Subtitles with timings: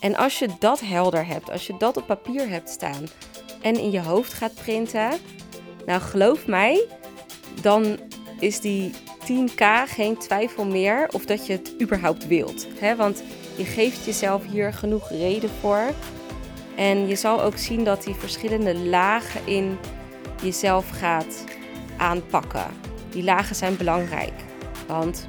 [0.00, 3.06] En als je dat helder hebt, als je dat op papier hebt staan
[3.60, 5.10] en in je hoofd gaat printen,
[5.86, 6.86] nou geloof mij,
[7.60, 7.98] dan
[8.38, 12.66] is die 10k geen twijfel meer of dat je het überhaupt wilt.
[12.96, 13.22] Want
[13.56, 15.92] je geeft jezelf hier genoeg reden voor.
[16.76, 19.78] En je zal ook zien dat die verschillende lagen in
[20.42, 21.44] jezelf gaat
[21.96, 22.66] aanpakken.
[23.10, 24.32] Die lagen zijn belangrijk,
[24.86, 25.26] want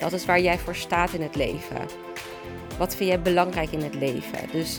[0.00, 2.08] dat is waar jij voor staat in het leven.
[2.80, 4.38] Wat vind jij belangrijk in het leven?
[4.52, 4.78] Dus,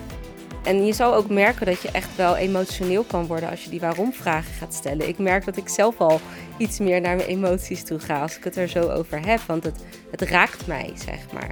[0.63, 3.79] en je zal ook merken dat je echt wel emotioneel kan worden als je die
[3.79, 5.07] waarom-vragen gaat stellen.
[5.07, 6.19] Ik merk dat ik zelf al
[6.57, 9.63] iets meer naar mijn emoties toe ga als ik het er zo over heb, want
[9.63, 11.51] het, het raakt mij, zeg maar.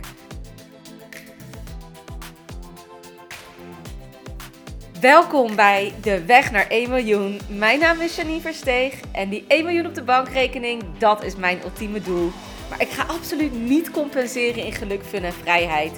[5.01, 7.39] Welkom bij De Weg naar 1 miljoen.
[7.47, 11.59] Mijn naam is Janine Versteeg en die 1 miljoen op de bankrekening, dat is mijn
[11.63, 12.31] ultieme doel.
[12.69, 15.91] Maar ik ga absoluut niet compenseren in geluk, fun en vrijheid.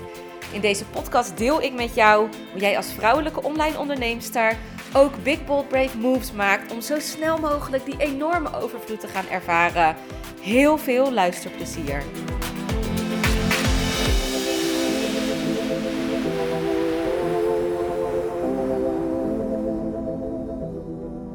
[0.52, 4.58] In deze podcast deel ik met jou hoe jij als vrouwelijke online onderneemster
[4.94, 9.28] ook big bold brave moves maakt om zo snel mogelijk die enorme overvloed te gaan
[9.28, 9.96] ervaren.
[10.42, 12.04] Heel veel luisterplezier.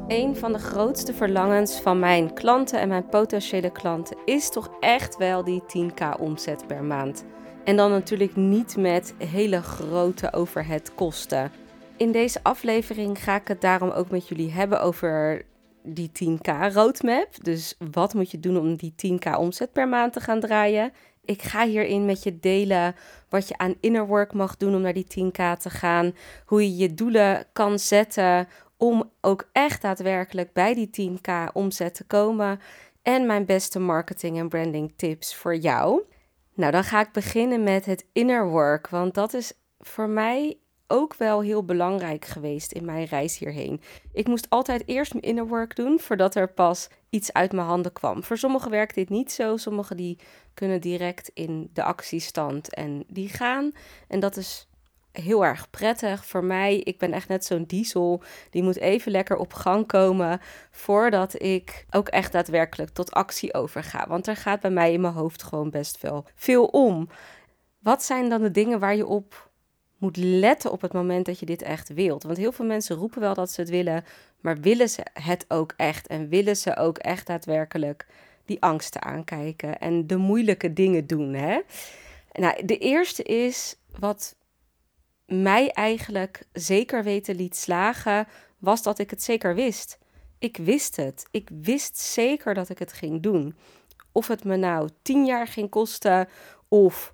[0.07, 5.17] Een van de grootste verlangens van mijn klanten en mijn potentiële klanten is toch echt
[5.17, 7.25] wel die 10k omzet per maand.
[7.67, 11.51] En dan natuurlijk niet met hele grote overheadkosten.
[11.97, 15.45] In deze aflevering ga ik het daarom ook met jullie hebben over
[15.83, 17.27] die 10k roadmap.
[17.43, 20.91] Dus wat moet je doen om die 10k omzet per maand te gaan draaien?
[21.25, 22.95] Ik ga hierin met je delen
[23.29, 26.15] wat je aan inner work mag doen om naar die 10k te gaan.
[26.45, 32.03] Hoe je je doelen kan zetten om ook echt daadwerkelijk bij die 10k omzet te
[32.03, 32.59] komen.
[33.01, 36.01] En mijn beste marketing en branding tips voor jou.
[36.57, 41.15] Nou, dan ga ik beginnen met het inner work, want dat is voor mij ook
[41.15, 43.81] wel heel belangrijk geweest in mijn reis hierheen.
[44.13, 47.93] Ik moest altijd eerst mijn inner work doen voordat er pas iets uit mijn handen
[47.93, 48.23] kwam.
[48.23, 50.19] Voor sommigen werkt dit niet zo, sommigen die
[50.53, 53.71] kunnen direct in de actiestand en die gaan.
[54.07, 54.66] En dat is
[55.17, 56.77] heel erg prettig voor mij.
[56.77, 58.21] Ik ben echt net zo'n diesel.
[58.49, 60.41] Die moet even lekker op gang komen
[60.71, 64.07] voordat ik ook echt daadwerkelijk tot actie overga.
[64.07, 67.09] Want er gaat bij mij in mijn hoofd gewoon best veel, veel om.
[67.79, 69.49] Wat zijn dan de dingen waar je op
[69.97, 72.23] moet letten op het moment dat je dit echt wilt?
[72.23, 74.05] Want heel veel mensen roepen wel dat ze het willen,
[74.41, 76.07] maar willen ze het ook echt?
[76.07, 78.05] En willen ze ook echt daadwerkelijk
[78.45, 81.33] die angsten aankijken en de moeilijke dingen doen?
[81.33, 81.59] Hè?
[82.31, 84.35] Nou, de eerste is wat
[85.27, 88.27] mij eigenlijk zeker weten liet slagen,
[88.57, 89.97] was dat ik het zeker wist.
[90.39, 91.25] Ik wist het.
[91.31, 93.55] Ik wist zeker dat ik het ging doen.
[94.11, 96.27] Of het me nou tien jaar ging kosten,
[96.67, 97.13] of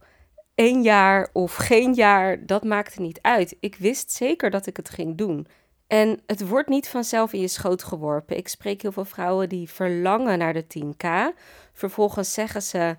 [0.56, 3.56] één jaar of geen jaar, dat maakte niet uit.
[3.60, 5.48] Ik wist zeker dat ik het ging doen.
[5.88, 8.38] En het wordt niet vanzelf in je schoot geworpen.
[8.38, 11.38] Ik spreek heel veel vrouwen die verlangen naar de 10k.
[11.74, 12.96] Vervolgens zeggen ze: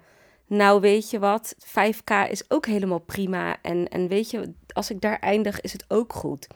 [0.55, 3.57] Nou, weet je wat, 5k is ook helemaal prima.
[3.63, 6.47] En, en weet je, als ik daar eindig, is het ook goed.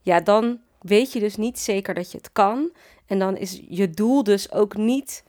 [0.00, 2.72] Ja, dan weet je dus niet zeker dat je het kan.
[3.06, 5.24] En dan is je doel dus ook niet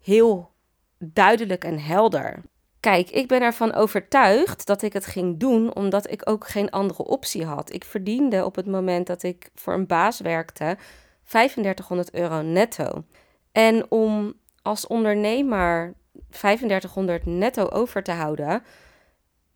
[0.00, 0.50] heel
[0.98, 2.42] duidelijk en helder.
[2.80, 7.04] Kijk, ik ben ervan overtuigd dat ik het ging doen omdat ik ook geen andere
[7.04, 7.72] optie had.
[7.72, 10.76] Ik verdiende op het moment dat ik voor een baas werkte
[11.24, 13.04] 3500 euro netto.
[13.52, 15.94] En om als ondernemer
[16.30, 18.62] 3500 netto over te houden,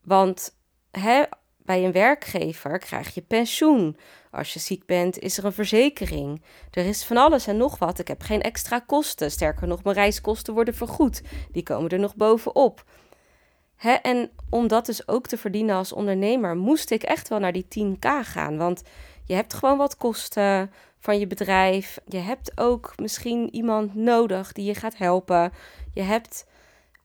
[0.03, 0.57] want
[0.91, 1.23] hè,
[1.67, 3.97] bij een werkgever krijg je pensioen.
[4.31, 6.43] Als je ziek bent, is er een verzekering.
[6.71, 7.99] Er is van alles en nog wat.
[7.99, 9.31] Ik heb geen extra kosten.
[9.31, 11.23] Sterker nog, mijn reiskosten worden vergoed.
[11.53, 12.85] Die komen er nog bovenop.
[13.77, 17.53] Hè, en om dat dus ook te verdienen als ondernemer, moest ik echt wel naar
[17.53, 18.57] die 10k gaan.
[18.57, 18.83] Want
[19.25, 20.71] je hebt gewoon wat kosten
[21.07, 21.99] van je bedrijf.
[22.07, 25.53] Je hebt ook misschien iemand nodig die je gaat helpen.
[25.95, 26.47] Je hebt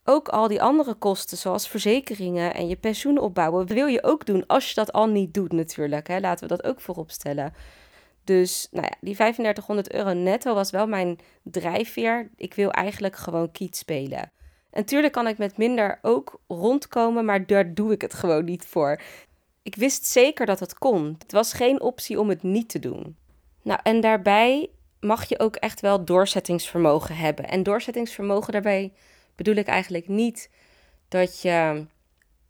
[0.04, 4.48] ook al die andere kosten, zoals verzekeringen en je pensioen opbouwen, wil je ook doen
[4.48, 6.08] als je dat al niet doet natuurlijk.
[6.08, 6.20] Hè?
[6.20, 7.54] Laten we dat ook voorop stellen.
[8.24, 12.30] Dus nou ja, die 3500 euro netto was wel mijn drijfveer.
[12.36, 14.20] Ik wil eigenlijk gewoon kiet spelen.
[14.20, 18.66] En natuurlijk kan ik met minder ook rondkomen, maar daar doe ik het gewoon niet
[18.66, 19.02] voor.
[19.64, 21.16] Ik wist zeker dat het kon.
[21.20, 23.20] Het was geen optie om het niet te doen.
[23.62, 24.70] Nou, en daarbij
[25.00, 27.48] mag je ook echt wel doorzettingsvermogen hebben.
[27.48, 28.94] En doorzettingsvermogen daarbij
[29.36, 30.50] bedoel ik eigenlijk niet
[31.08, 31.86] dat je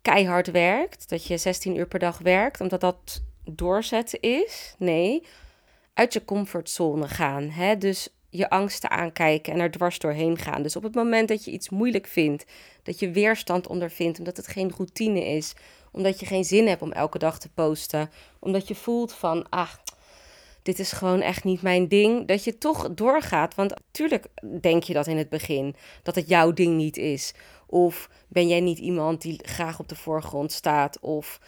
[0.02, 4.76] keihard werkt, dat je 16 uur per dag werkt, omdat dat doorzetten is.
[4.78, 5.24] Nee,
[5.94, 7.50] uit je comfortzone gaan.
[7.50, 7.78] Hè?
[7.78, 10.62] Dus je angsten aankijken en er dwars doorheen gaan.
[10.62, 12.46] Dus op het moment dat je iets moeilijk vindt,
[12.84, 15.54] dat je weerstand ondervindt omdat het geen routine is,
[15.92, 18.10] omdat je geen zin hebt om elke dag te posten,
[18.40, 19.70] omdat je voelt van, ah,
[20.62, 23.56] dit is gewoon echt niet mijn ding, dat je toch doorgaat.
[23.56, 24.28] Want natuurlijk
[24.62, 27.34] denk je dat in het begin, dat het jouw ding niet is.
[27.68, 31.00] Of ben jij niet iemand die graag op de voorgrond staat?
[31.00, 31.40] Of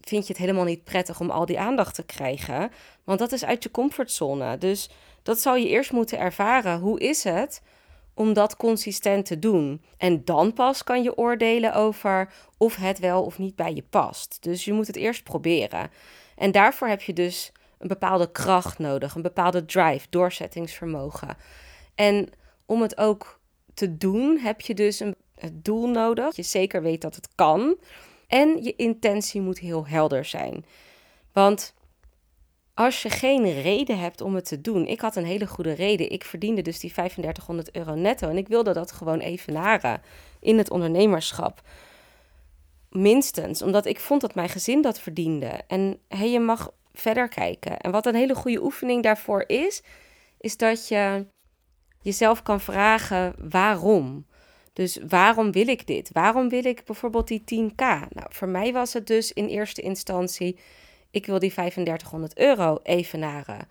[0.00, 2.70] vind je het helemaal niet prettig om al die aandacht te krijgen?
[3.04, 4.58] Want dat is uit je comfortzone.
[4.58, 4.90] Dus
[5.22, 6.78] dat zal je eerst moeten ervaren.
[6.78, 7.62] Hoe is het
[8.14, 9.82] om dat consistent te doen?
[9.96, 14.38] En dan pas kan je oordelen over of het wel of niet bij je past.
[14.40, 15.90] Dus je moet het eerst proberen.
[16.36, 21.36] En daarvoor heb je dus een bepaalde kracht nodig, een bepaalde drive, doorzettingsvermogen.
[21.94, 22.28] En
[22.66, 23.40] om het ook
[23.74, 25.16] te doen, heb je dus een
[25.52, 26.36] doel nodig.
[26.36, 27.76] Je zeker weet dat het kan.
[28.26, 30.64] En je intentie moet heel helder zijn.
[31.32, 31.74] Want
[32.74, 34.86] als je geen reden hebt om het te doen.
[34.86, 36.10] Ik had een hele goede reden.
[36.10, 38.28] Ik verdiende dus die 3500 euro netto.
[38.28, 40.02] En ik wilde dat gewoon evenaren
[40.40, 41.62] in het ondernemerschap.
[42.90, 45.60] Minstens, omdat ik vond dat mijn gezin dat verdiende.
[45.66, 47.78] En hey, je mag verder kijken.
[47.78, 49.82] En wat een hele goede oefening daarvoor is,
[50.40, 51.26] is dat je
[52.02, 54.26] jezelf kan vragen waarom.
[54.72, 56.10] Dus waarom wil ik dit?
[56.12, 57.82] Waarom wil ik bijvoorbeeld die 10k?
[58.08, 60.58] Nou, voor mij was het dus in eerste instantie,
[61.10, 63.68] ik wil die 3500 euro evenaren.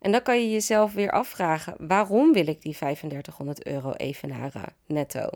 [0.00, 5.30] En dan kan je jezelf weer afvragen, waarom wil ik die 3500 euro evenaren netto?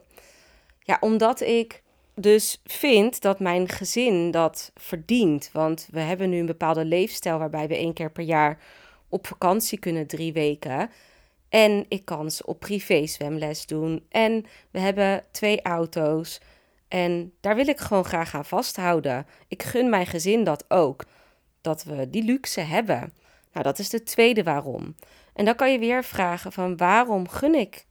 [0.80, 1.82] Ja, omdat ik
[2.14, 5.50] dus vind dat mijn gezin dat verdient.
[5.52, 8.58] Want we hebben nu een bepaalde leefstijl waarbij we één keer per jaar
[9.08, 10.90] op vakantie kunnen, drie weken.
[11.48, 14.06] En ik kan ze op privé zwemles doen.
[14.08, 16.40] En we hebben twee auto's.
[16.88, 19.26] En daar wil ik gewoon graag aan vasthouden.
[19.48, 21.04] Ik gun mijn gezin dat ook.
[21.60, 23.12] Dat we die luxe hebben.
[23.52, 24.96] Nou, dat is de tweede waarom.
[25.34, 27.86] En dan kan je weer vragen van waarom gun ik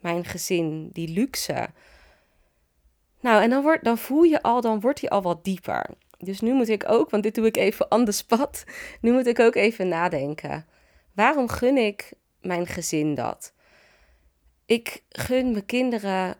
[0.00, 1.68] mijn gezin die luxe?
[3.24, 5.90] Nou, en dan, dan voel je al, dan wordt hij al wat dieper.
[6.18, 8.64] Dus nu moet ik ook, want dit doe ik even on the spot.
[9.00, 10.66] Nu moet ik ook even nadenken.
[11.12, 13.52] Waarom gun ik mijn gezin dat?
[14.66, 16.36] Ik gun mijn kinderen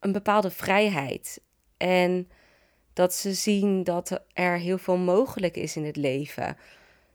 [0.00, 1.40] een bepaalde vrijheid.
[1.76, 2.30] En
[2.92, 6.56] dat ze zien dat er heel veel mogelijk is in het leven.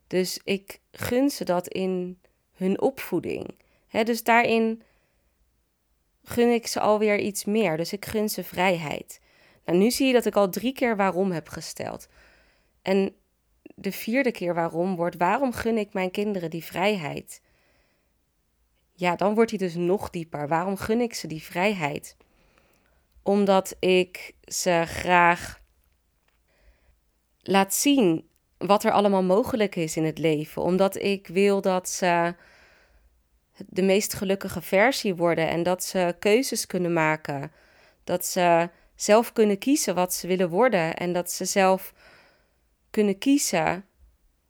[0.08, 2.20] Dus ik gun ze dat in
[2.54, 3.56] hun opvoeding.
[4.04, 4.82] dus daarin
[6.24, 7.78] gun ik ze alweer iets meer.
[7.78, 9.22] Dus ik gun ze vrijheid.
[9.66, 12.08] Nou, nu zie je dat ik al drie keer waarom heb gesteld.
[12.82, 13.16] En
[13.76, 17.42] de vierde keer waarom wordt: waarom gun ik mijn kinderen die vrijheid?
[18.96, 20.48] Ja, dan wordt hij dus nog dieper.
[20.48, 22.18] Waarom gun ik ze die vrijheid?
[23.24, 25.62] Omdat ik ze graag
[27.42, 28.28] laat zien
[28.58, 30.62] wat er allemaal mogelijk is in het leven.
[30.62, 32.36] Omdat ik wil dat ze
[33.58, 37.52] de meest gelukkige versie worden en dat ze keuzes kunnen maken.
[38.04, 41.94] Dat ze zelf kunnen kiezen wat ze willen worden en dat ze zelf
[42.90, 43.86] kunnen kiezen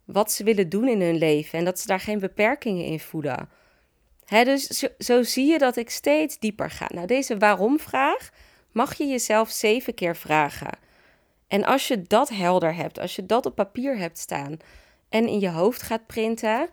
[0.05, 3.49] wat ze willen doen in hun leven en dat ze daar geen beperkingen in voelen.
[4.27, 6.87] Dus zo, zo, zie je dat ik steeds dieper ga.
[6.93, 8.29] Nou, deze waarom-vraag
[8.71, 10.77] mag je jezelf zeven keer vragen.
[11.47, 14.57] En als je dat helder hebt, als je dat op papier hebt staan
[15.09, 16.69] en in je hoofd gaat printen,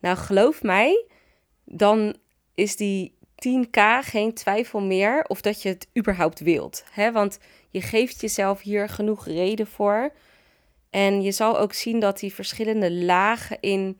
[0.00, 1.04] nou geloof mij,
[1.72, 2.16] dan
[2.54, 3.18] is die
[3.48, 6.84] 10k geen twijfel meer of dat je het überhaupt wilt.
[6.90, 7.12] Hè?
[7.12, 7.38] Want
[7.70, 10.12] je geeft jezelf hier genoeg reden voor.
[10.90, 13.96] En je zal ook zien dat die verschillende lagen in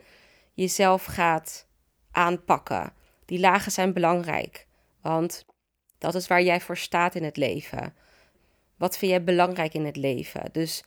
[0.55, 1.67] jezelf gaat
[2.11, 2.93] aanpakken.
[3.25, 4.67] Die lagen zijn belangrijk,
[5.01, 5.45] want
[5.99, 7.95] dat is waar jij voor staat in het leven.
[8.77, 10.49] Wat vind jij belangrijk in het leven?
[10.53, 10.85] Dus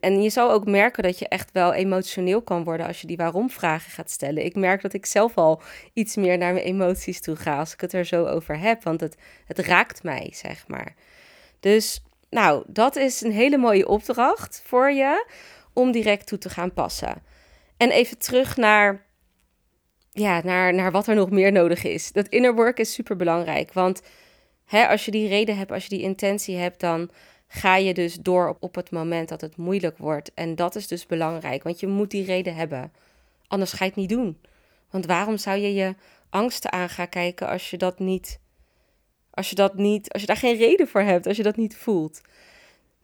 [0.00, 3.16] en je zal ook merken dat je echt wel emotioneel kan worden als je die
[3.16, 4.44] waarom-vragen gaat stellen.
[4.44, 5.60] Ik merk dat ik zelf al
[5.92, 9.00] iets meer naar mijn emoties toe ga als ik het er zo over heb, want
[9.00, 10.94] het, het raakt mij, zeg maar.
[11.60, 15.26] Dus, nou, dat is een hele mooie opdracht voor je
[15.72, 17.22] om direct toe te gaan passen.
[17.76, 19.06] En even terug naar,
[20.12, 22.12] ja, naar, naar wat er nog meer nodig is.
[22.12, 24.02] Dat inner work is super belangrijk, want
[24.64, 27.10] hè, als je die reden hebt, als je die intentie hebt, dan
[27.48, 30.34] ga je dus door op het moment dat het moeilijk wordt.
[30.34, 32.92] En dat is dus belangrijk, want je moet die reden hebben.
[33.46, 34.40] Anders ga je het niet doen.
[34.90, 35.94] Want waarom zou je je
[36.30, 38.40] angsten aan gaan kijken als je dat niet,
[39.30, 41.76] als je dat niet, als je daar geen reden voor hebt, als je dat niet
[41.76, 42.20] voelt?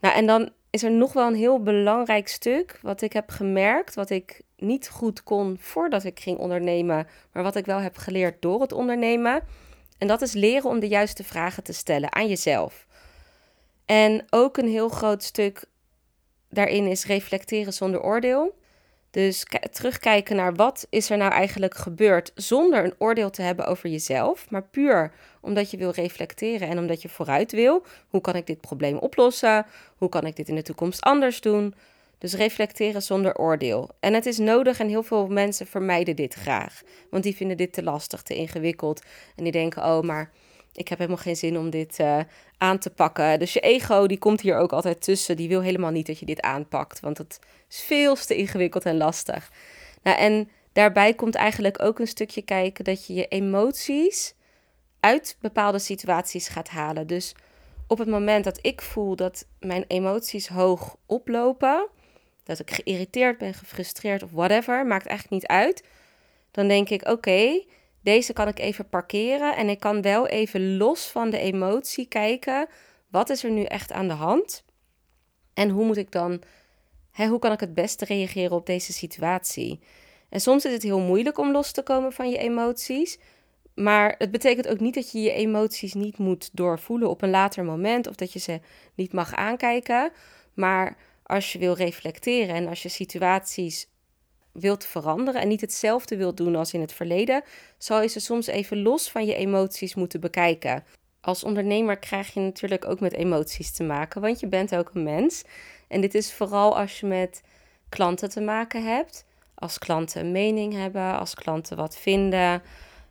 [0.01, 3.95] Nou, en dan is er nog wel een heel belangrijk stuk wat ik heb gemerkt,
[3.95, 8.43] wat ik niet goed kon voordat ik ging ondernemen, maar wat ik wel heb geleerd
[8.43, 9.43] door het ondernemen.
[9.99, 12.87] En dat is leren om de juiste vragen te stellen aan jezelf.
[13.93, 15.65] En ook een heel groot stuk
[16.51, 18.55] daarin is reflecteren zonder oordeel.
[19.11, 23.89] Dus terugkijken naar wat is er nou eigenlijk gebeurd zonder een oordeel te hebben over
[23.89, 27.85] jezelf, maar puur omdat je wil reflecteren en omdat je vooruit wil.
[28.09, 29.67] Hoe kan ik dit probleem oplossen?
[29.97, 31.75] Hoe kan ik dit in de toekomst anders doen?
[32.19, 33.91] Dus reflecteren zonder oordeel.
[34.01, 37.73] En het is nodig en heel veel mensen vermijden dit graag, want die vinden dit
[37.73, 39.03] te lastig, te ingewikkeld
[39.37, 40.31] en die denken: "Oh, maar
[40.75, 42.19] ik heb helemaal geen zin om dit uh,
[42.59, 43.39] aan te pakken.
[43.39, 45.37] Dus je ego die komt hier ook altijd tussen.
[45.37, 47.01] Die wil helemaal niet dat je dit aanpakt.
[47.01, 47.39] Want het
[47.69, 49.51] is veel te ingewikkeld en lastig.
[50.03, 54.35] Nou, en daarbij komt eigenlijk ook een stukje kijken dat je je emoties
[55.01, 57.07] uit bepaalde situaties gaat halen.
[57.07, 57.35] Dus
[57.87, 61.89] op het moment dat ik voel dat mijn emoties hoog oplopen,
[62.45, 65.85] dat ik geïrriteerd ben, gefrustreerd of whatever, maakt eigenlijk niet uit.
[66.51, 67.63] Dan denk ik: oké,
[68.03, 72.69] deze kan ik even parkeren en ik kan wel even los van de emotie kijken.
[73.11, 74.65] Wat is er nu echt aan de hand?
[75.55, 76.43] En hoe moet ik dan,
[77.11, 79.81] hè, hoe kan ik het beste reageren op deze situatie?
[80.29, 83.19] En soms is het heel moeilijk om los te komen van je emoties.
[83.75, 87.65] Maar het betekent ook niet dat je je emoties niet moet doorvoelen op een later
[87.65, 88.61] moment of dat je ze
[88.95, 90.13] niet mag aankijken.
[90.55, 93.89] Maar als je wil reflecteren en als je situaties
[94.53, 97.43] wilt veranderen en niet hetzelfde wilt doen als in het verleden,
[97.79, 100.85] zal je ze soms even los van je emoties moeten bekijken.
[101.21, 105.03] Als ondernemer krijg je natuurlijk ook met emoties te maken, want je bent ook een
[105.03, 105.43] mens.
[105.89, 107.43] En dit is vooral als je met
[107.89, 109.25] klanten te maken hebt.
[109.55, 112.63] Als klanten een mening hebben, als klanten wat vinden.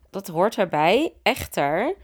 [0.09, 1.13] Dat hoort erbij.
[1.23, 1.95] Echter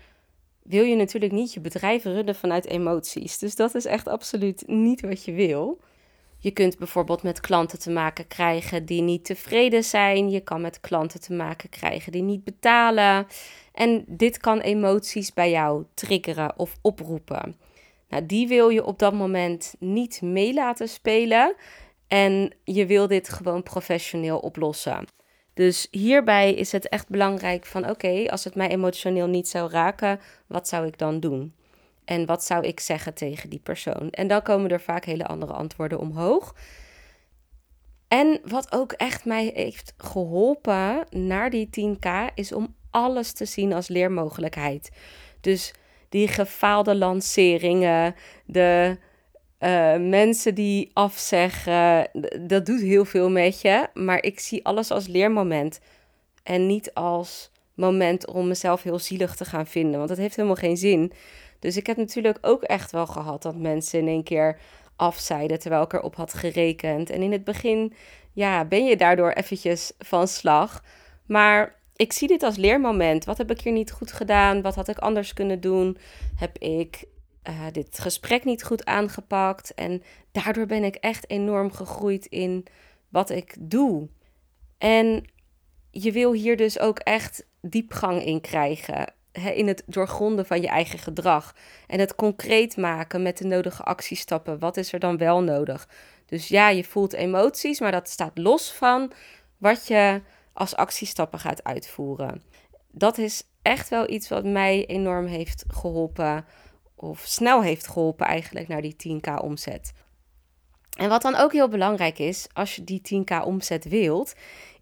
[0.63, 3.37] wil je natuurlijk niet je bedrijf runnen vanuit emoties.
[3.37, 5.79] Dus dat is echt absoluut niet wat je wil.
[6.39, 10.29] Je kunt bijvoorbeeld met klanten te maken krijgen die niet tevreden zijn.
[10.29, 13.27] Je kan met klanten te maken krijgen die niet betalen.
[13.73, 17.55] En dit kan emoties bij jou triggeren of oproepen.
[18.09, 21.55] Nou, die wil je op dat moment niet mee laten spelen.
[22.07, 25.05] En je wil dit gewoon professioneel oplossen.
[25.53, 30.19] Dus hierbij is het echt belangrijk van oké, als het mij emotioneel niet zou raken,
[30.47, 31.53] wat zou ik dan doen?
[32.07, 34.09] En wat zou ik zeggen tegen die persoon?
[34.09, 36.55] En dan komen er vaak hele andere antwoorden omhoog.
[38.07, 43.73] En wat ook echt mij heeft geholpen naar die 10k is om alles te zien
[43.73, 44.91] als leermogelijkheid.
[45.41, 45.73] Dus
[46.09, 48.97] die gefaalde lanceringen, de
[49.59, 52.09] uh, mensen die afzeggen,
[52.47, 53.87] dat doet heel veel met je.
[53.93, 55.79] Maar ik zie alles als leermoment
[56.43, 60.57] en niet als moment om mezelf heel zielig te gaan vinden, want dat heeft helemaal
[60.57, 61.11] geen zin.
[61.59, 64.59] Dus ik heb natuurlijk ook echt wel gehad dat mensen in één keer
[64.95, 67.09] afzeiden terwijl ik erop had gerekend.
[67.09, 67.93] En in het begin,
[68.33, 70.83] ja, ben je daardoor eventjes van slag.
[71.25, 73.25] Maar ik zie dit als leermoment.
[73.25, 74.61] Wat heb ik hier niet goed gedaan?
[74.61, 75.97] Wat had ik anders kunnen doen?
[76.35, 77.05] Heb ik
[77.49, 79.73] uh, dit gesprek niet goed aangepakt?
[79.73, 82.65] En daardoor ben ik echt enorm gegroeid in
[83.09, 84.07] wat ik doe.
[84.77, 85.25] En
[85.91, 90.99] je wil hier dus ook echt diepgang in krijgen in het doorgronden van je eigen
[90.99, 91.55] gedrag.
[91.87, 94.59] En het concreet maken met de nodige actiestappen.
[94.59, 95.87] Wat is er dan wel nodig?
[96.25, 99.11] Dus ja, je voelt emoties, maar dat staat los van
[99.57, 100.21] wat je
[100.53, 102.41] als actiestappen gaat uitvoeren.
[102.91, 106.45] Dat is echt wel iets wat mij enorm heeft geholpen,
[106.95, 109.93] of snel heeft geholpen eigenlijk naar die 10k omzet.
[110.97, 114.33] En wat dan ook heel belangrijk is, als je die 10k omzet wilt,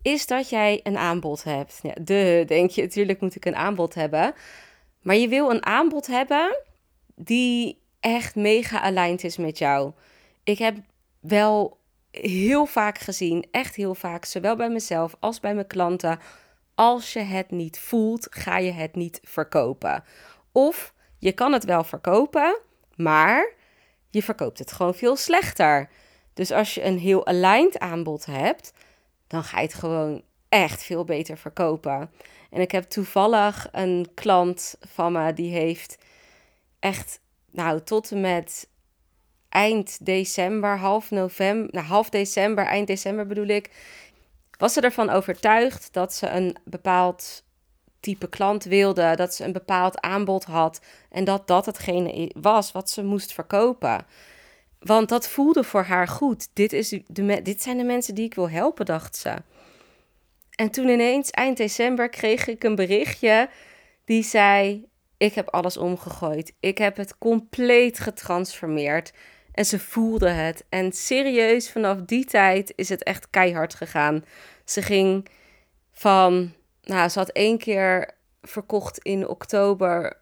[0.05, 1.79] is dat jij een aanbod hebt.
[1.81, 4.33] Ja, de, denk je, natuurlijk moet ik een aanbod hebben.
[5.01, 6.61] Maar je wil een aanbod hebben
[7.15, 9.91] die echt mega aligned is met jou.
[10.43, 10.77] Ik heb
[11.19, 11.77] wel
[12.11, 16.19] heel vaak gezien, echt heel vaak, zowel bij mezelf als bij mijn klanten.
[16.75, 20.03] Als je het niet voelt, ga je het niet verkopen.
[20.51, 22.59] Of je kan het wel verkopen,
[22.95, 23.53] maar
[24.09, 25.89] je verkoopt het gewoon veel slechter.
[26.33, 28.73] Dus als je een heel aligned aanbod hebt,
[29.27, 32.11] dan ga je het gewoon echt veel beter verkopen.
[32.49, 35.97] En ik heb toevallig een klant van me die heeft
[36.79, 37.19] echt,
[37.51, 38.69] nou, tot en met
[39.49, 43.71] eind december, half november, nou, half december, eind december bedoel ik,
[44.57, 47.43] was ze ervan overtuigd dat ze een bepaald
[47.99, 52.89] type klant wilde, dat ze een bepaald aanbod had en dat dat hetgene was wat
[52.89, 54.05] ze moest verkopen.
[54.79, 56.47] Want dat voelde voor haar goed.
[56.53, 59.33] Dit, is de, dit zijn de mensen die ik wil helpen, dacht ze.
[60.55, 63.49] En toen ineens, eind december, kreeg ik een berichtje
[64.05, 64.85] die zei:
[65.17, 66.53] Ik heb alles omgegooid.
[66.59, 69.13] Ik heb het compleet getransformeerd.
[69.51, 70.65] En ze voelde het.
[70.69, 74.25] En serieus, vanaf die tijd is het echt keihard gegaan.
[74.65, 75.27] Ze ging
[75.91, 80.17] van, nou, ze had één keer verkocht in oktober.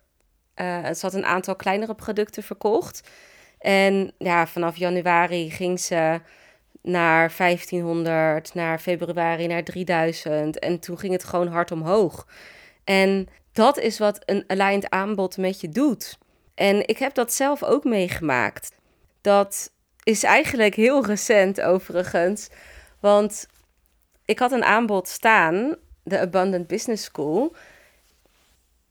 [0.56, 3.10] Uh, ze had een aantal kleinere producten verkocht.
[3.64, 6.22] En ja, vanaf januari ging ze
[6.82, 10.60] naar 1500, naar februari naar 3000.
[10.60, 12.28] En toen ging het gewoon hard omhoog.
[12.84, 16.18] En dat is wat een aligned aanbod met je doet.
[16.56, 18.76] En ik heb dat zelf ook meegemaakt.
[19.22, 19.72] Dat
[20.04, 22.50] is eigenlijk heel recent overigens.
[23.00, 23.48] Want
[24.26, 27.56] ik had een aanbod staan, de Abundant Business School.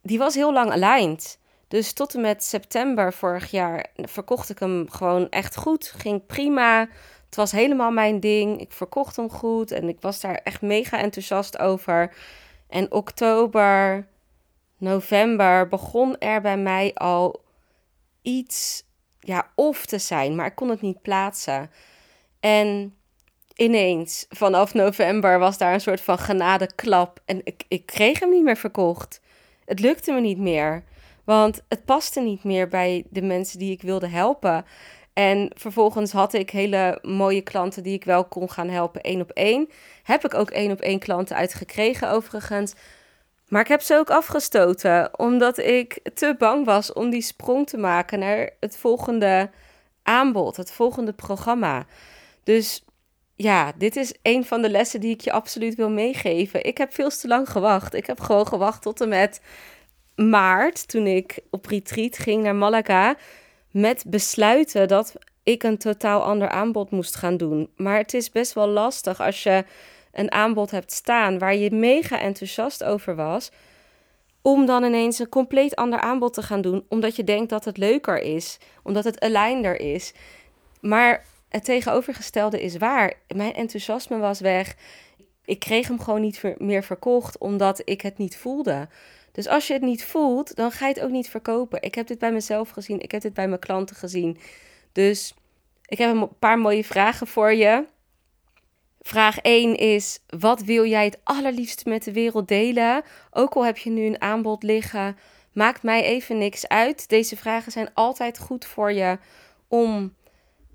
[0.03, 1.39] Die was heel lang aligned.
[1.73, 5.93] Dus tot en met september vorig jaar verkocht ik hem gewoon echt goed.
[5.97, 6.89] Ging prima.
[7.27, 8.61] Het was helemaal mijn ding.
[8.61, 12.15] Ik verkocht hem goed en ik was daar echt mega enthousiast over.
[12.69, 14.07] En oktober,
[14.79, 17.43] november begon er bij mij al
[18.23, 18.85] iets
[19.21, 21.71] ja, of te zijn, maar ik kon het niet plaatsen.
[22.41, 22.97] En
[23.55, 27.21] ineens, vanaf november, was daar een soort van genadeklap.
[27.25, 29.21] En ik, ik kreeg hem niet meer verkocht.
[29.65, 30.85] Het lukte me niet meer.
[31.33, 34.65] Want het paste niet meer bij de mensen die ik wilde helpen.
[35.13, 39.31] En vervolgens had ik hele mooie klanten die ik wel kon gaan helpen, één op
[39.31, 39.69] één.
[40.03, 42.75] Heb ik ook één op één klanten uitgekregen, overigens.
[43.49, 47.77] Maar ik heb ze ook afgestoten, omdat ik te bang was om die sprong te
[47.77, 49.51] maken naar het volgende
[50.03, 51.87] aanbod, het volgende programma.
[52.45, 52.85] Dus
[53.35, 56.65] ja, dit is een van de lessen die ik je absoluut wil meegeven.
[56.65, 57.95] Ik heb veel te lang gewacht.
[57.95, 59.41] Ik heb gewoon gewacht tot en met
[60.17, 63.17] maart, toen ik op retreat ging naar Malaga,
[63.71, 67.69] met besluiten dat ik een totaal ander aanbod moest gaan doen.
[67.77, 69.65] Maar het is best wel lastig als je
[70.13, 73.51] een aanbod hebt staan waar je mega enthousiast over was,
[74.43, 77.77] om dan ineens een compleet ander aanbod te gaan doen, omdat je denkt dat het
[77.77, 80.13] leuker is, omdat het aligner is.
[80.81, 83.15] Maar het tegenovergestelde is waar.
[83.35, 84.77] Mijn enthousiasme was weg.
[85.45, 88.89] Ik kreeg hem gewoon niet meer verkocht, omdat ik het niet voelde.
[89.33, 91.83] Dus als je het niet voelt, dan ga je het ook niet verkopen.
[91.83, 94.39] Ik heb dit bij mezelf gezien, ik heb dit bij mijn klanten gezien.
[94.93, 95.35] Dus
[95.87, 97.85] ik heb een paar mooie vragen voor je.
[99.01, 103.03] Vraag 1 is: wat wil jij het allerliefst met de wereld delen?
[103.31, 105.17] Ook al heb je nu een aanbod liggen,
[105.53, 107.09] maakt mij even niks uit.
[107.09, 109.19] Deze vragen zijn altijd goed voor je
[109.69, 110.15] om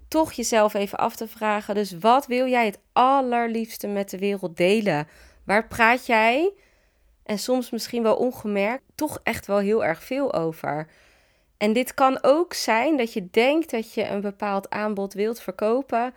[0.08, 1.76] toch jezelf even af te vragen.
[1.76, 5.08] Dus wat wil jij het allerliefste met de wereld delen?
[5.46, 6.54] Waar praat jij?
[7.28, 10.88] En soms misschien wel ongemerkt, toch echt wel heel erg veel over.
[11.58, 16.14] En dit kan ook zijn dat je denkt dat je een bepaald aanbod wilt verkopen,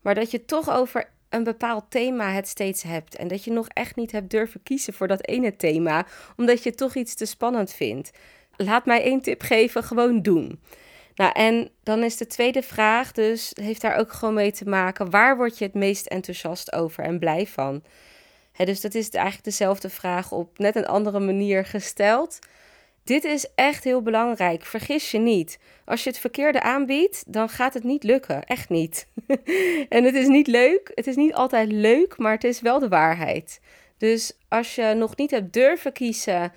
[0.00, 3.16] maar dat je toch over een bepaald thema het steeds hebt.
[3.16, 6.74] En dat je nog echt niet hebt durven kiezen voor dat ene thema, omdat je
[6.74, 8.10] toch iets te spannend vindt.
[8.56, 10.60] Laat mij één tip geven: gewoon doen.
[11.14, 15.10] Nou, en dan is de tweede vraag, dus heeft daar ook gewoon mee te maken:
[15.10, 17.82] waar word je het meest enthousiast over en blij van?
[18.64, 22.38] Dus dat is eigenlijk dezelfde vraag op net een andere manier gesteld.
[23.04, 24.64] Dit is echt heel belangrijk.
[24.64, 25.58] Vergis je niet.
[25.84, 28.44] Als je het verkeerde aanbiedt, dan gaat het niet lukken.
[28.44, 29.08] Echt niet.
[29.88, 30.90] en het is niet leuk.
[30.94, 33.60] Het is niet altijd leuk, maar het is wel de waarheid.
[33.98, 36.52] Dus als je nog niet hebt durven kiezen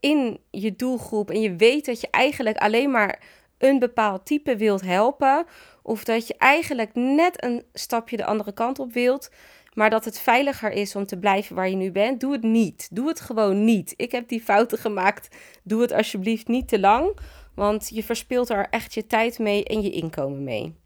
[0.00, 3.18] in je doelgroep en je weet dat je eigenlijk alleen maar
[3.58, 5.46] een bepaald type wilt helpen,
[5.82, 9.30] of dat je eigenlijk net een stapje de andere kant op wilt,
[9.74, 12.88] maar dat het veiliger is om te blijven waar je nu bent, doe het niet.
[12.92, 13.94] Doe het gewoon niet.
[13.96, 15.36] Ik heb die fouten gemaakt.
[15.62, 17.18] Doe het alsjeblieft niet te lang,
[17.54, 20.78] want je verspilt er echt je tijd mee en je inkomen mee.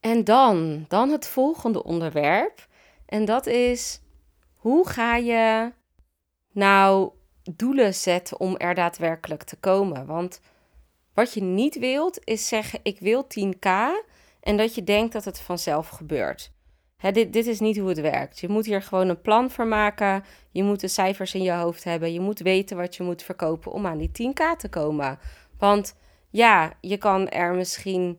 [0.00, 2.66] En dan, dan het volgende onderwerp.
[3.06, 4.00] En dat is,
[4.54, 5.72] hoe ga je
[6.52, 7.10] nou
[7.56, 10.06] doelen zetten om er daadwerkelijk te komen?
[10.06, 10.40] Want
[11.14, 13.68] wat je niet wilt, is zeggen: ik wil 10k
[14.40, 16.52] en dat je denkt dat het vanzelf gebeurt.
[17.10, 18.38] Dit, dit is niet hoe het werkt.
[18.38, 20.24] Je moet hier gewoon een plan voor maken.
[20.50, 22.12] Je moet de cijfers in je hoofd hebben.
[22.12, 25.18] Je moet weten wat je moet verkopen om aan die 10k te komen.
[25.58, 25.94] Want
[26.30, 28.18] ja, je kan er misschien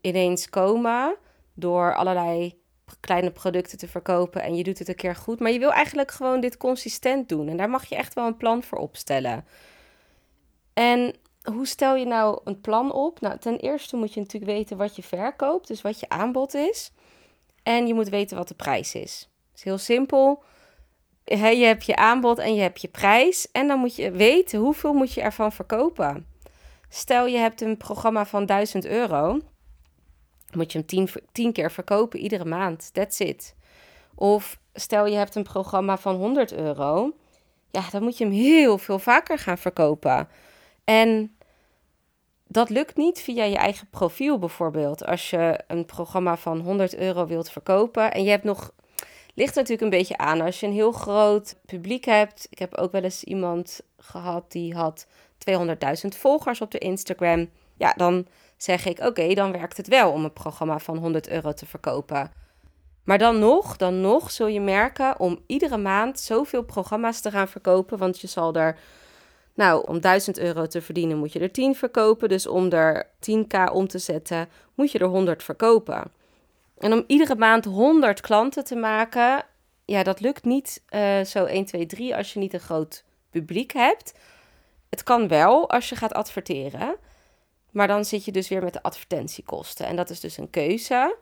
[0.00, 1.16] ineens komen
[1.54, 2.58] door allerlei
[3.00, 5.40] kleine producten te verkopen en je doet het een keer goed.
[5.40, 7.48] Maar je wil eigenlijk gewoon dit consistent doen.
[7.48, 9.44] En daar mag je echt wel een plan voor opstellen.
[10.72, 13.20] En hoe stel je nou een plan op?
[13.20, 16.92] Nou, ten eerste moet je natuurlijk weten wat je verkoopt, dus wat je aanbod is.
[17.70, 19.28] En je moet weten wat de prijs is.
[19.50, 20.42] Het is heel simpel.
[21.24, 23.50] je hebt je aanbod en je hebt je prijs.
[23.52, 26.26] En dan moet je weten hoeveel moet je ervan verkopen.
[26.88, 29.40] Stel je hebt een programma van 1000 euro.
[30.52, 32.94] Moet je hem 10, 10 keer verkopen iedere maand.
[32.94, 33.54] That's it.
[34.14, 37.12] Of stel je hebt een programma van 100 euro.
[37.70, 40.28] Ja, dan moet je hem heel veel vaker gaan verkopen.
[40.84, 41.36] En
[42.52, 45.04] dat lukt niet via je eigen profiel bijvoorbeeld.
[45.06, 48.72] Als je een programma van 100 euro wilt verkopen en je hebt nog.
[49.34, 50.40] Ligt natuurlijk een beetje aan.
[50.40, 52.46] Als je een heel groot publiek hebt.
[52.50, 55.06] Ik heb ook wel eens iemand gehad die had
[55.50, 55.68] 200.000
[56.08, 57.50] volgers op de Instagram.
[57.76, 61.52] Ja, dan zeg ik: oké, dan werkt het wel om een programma van 100 euro
[61.52, 62.32] te verkopen.
[63.04, 67.48] Maar dan nog, dan nog zul je merken om iedere maand zoveel programma's te gaan
[67.48, 67.98] verkopen.
[67.98, 68.78] Want je zal er,
[69.60, 72.28] nou, om 1000 euro te verdienen moet je er 10 verkopen.
[72.28, 76.12] Dus om er 10k om te zetten, moet je er 100 verkopen.
[76.78, 79.44] En om iedere maand 100 klanten te maken,
[79.84, 83.72] ja, dat lukt niet uh, zo 1, 2, 3 als je niet een groot publiek
[83.72, 84.14] hebt.
[84.88, 86.96] Het kan wel als je gaat adverteren.
[87.70, 89.86] Maar dan zit je dus weer met de advertentiekosten.
[89.86, 91.16] En dat is dus een keuze.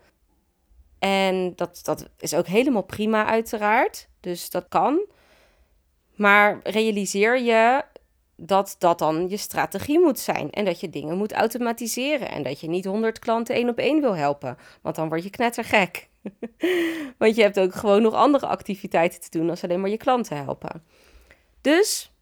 [0.99, 4.09] En dat, dat is ook helemaal prima, uiteraard.
[4.21, 5.01] Dus dat kan.
[6.15, 7.83] Maar realiseer je
[8.41, 10.51] dat dat dan je strategie moet zijn.
[10.51, 12.31] En dat je dingen moet automatiseren.
[12.31, 14.59] En dat je niet 100 klanten één op één wil helpen.
[14.83, 16.09] Want dan word je knettergek.
[17.19, 20.37] want je hebt ook gewoon nog andere activiteiten te doen dan alleen maar je klanten
[20.37, 20.85] helpen.
[21.61, 22.13] Dus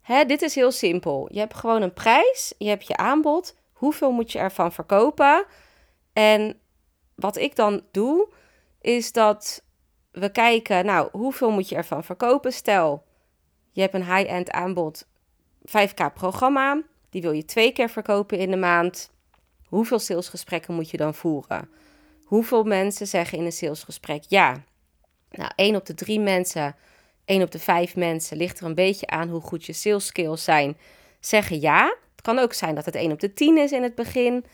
[0.00, 1.28] hè, dit is heel simpel.
[1.32, 3.56] Je hebt gewoon een prijs, je hebt je aanbod.
[3.72, 5.44] Hoeveel moet je ervan verkopen?
[6.12, 6.60] En
[7.14, 8.28] wat ik dan doe,
[8.80, 9.64] is dat
[10.10, 12.52] we kijken, nou, hoeveel moet je ervan verkopen?
[12.52, 13.05] Stel,
[13.76, 15.06] je hebt een high-end aanbod,
[15.66, 19.10] 5k programma, die wil je twee keer verkopen in de maand.
[19.66, 21.68] Hoeveel salesgesprekken moet je dan voeren?
[22.24, 24.64] Hoeveel mensen zeggen in een salesgesprek ja?
[25.30, 26.76] Nou, 1 op de 3 mensen,
[27.24, 30.44] 1 op de 5 mensen, ligt er een beetje aan hoe goed je sales skills
[30.44, 30.76] zijn,
[31.20, 31.96] zeggen ja.
[32.10, 34.44] Het kan ook zijn dat het 1 op de 10 is in het begin.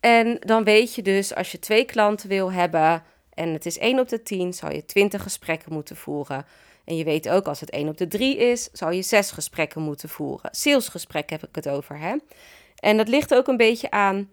[0.00, 3.02] En dan weet je dus, als je twee klanten wil hebben
[3.34, 6.46] en het is 1 op de 10, zal je 20 gesprekken moeten voeren.
[6.84, 9.82] En je weet ook, als het 1 op de 3 is, zal je 6 gesprekken
[9.82, 10.50] moeten voeren.
[10.52, 12.16] Salesgesprek heb ik het over, hè?
[12.74, 14.30] En dat ligt ook een beetje aan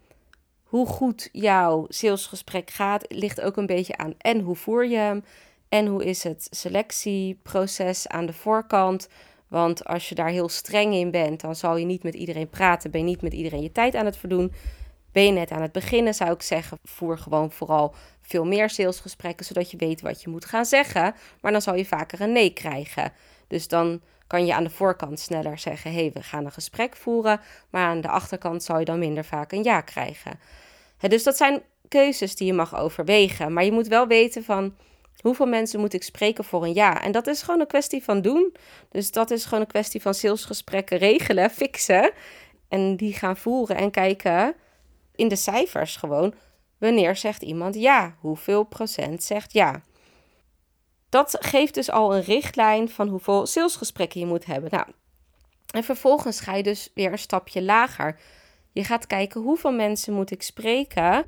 [0.63, 3.05] hoe goed jouw salesgesprek gaat.
[3.07, 5.23] Ligt ook een beetje aan en hoe voer je hem
[5.69, 9.07] en hoe is het selectieproces aan de voorkant.
[9.47, 12.91] Want als je daar heel streng in bent, dan zal je niet met iedereen praten,
[12.91, 14.53] ben je niet met iedereen je tijd aan het verdoen.
[15.11, 19.45] Ben je net aan het beginnen, zou ik zeggen, voer gewoon vooral veel meer salesgesprekken,
[19.45, 21.15] zodat je weet wat je moet gaan zeggen.
[21.41, 23.13] Maar dan zal je vaker een nee krijgen.
[23.47, 27.39] Dus dan kan je aan de voorkant sneller zeggen: hey, we gaan een gesprek voeren.
[27.69, 30.39] Maar aan de achterkant zal je dan minder vaak een ja krijgen.
[30.97, 33.53] dus dat zijn keuzes die je mag overwegen.
[33.53, 34.75] Maar je moet wel weten van
[35.21, 37.01] hoeveel mensen moet ik spreken voor een ja.
[37.03, 38.55] En dat is gewoon een kwestie van doen.
[38.89, 42.11] Dus dat is gewoon een kwestie van salesgesprekken regelen, fixen.
[42.69, 44.55] En die gaan voeren en kijken
[45.15, 46.33] in de cijfers gewoon.
[46.81, 48.15] Wanneer zegt iemand ja?
[48.19, 49.81] Hoeveel procent zegt ja?
[51.09, 54.69] Dat geeft dus al een richtlijn van hoeveel salesgesprekken je moet hebben.
[54.71, 54.85] Nou,
[55.73, 58.19] en vervolgens ga je dus weer een stapje lager.
[58.71, 61.25] Je gaat kijken hoeveel mensen moet ik spreken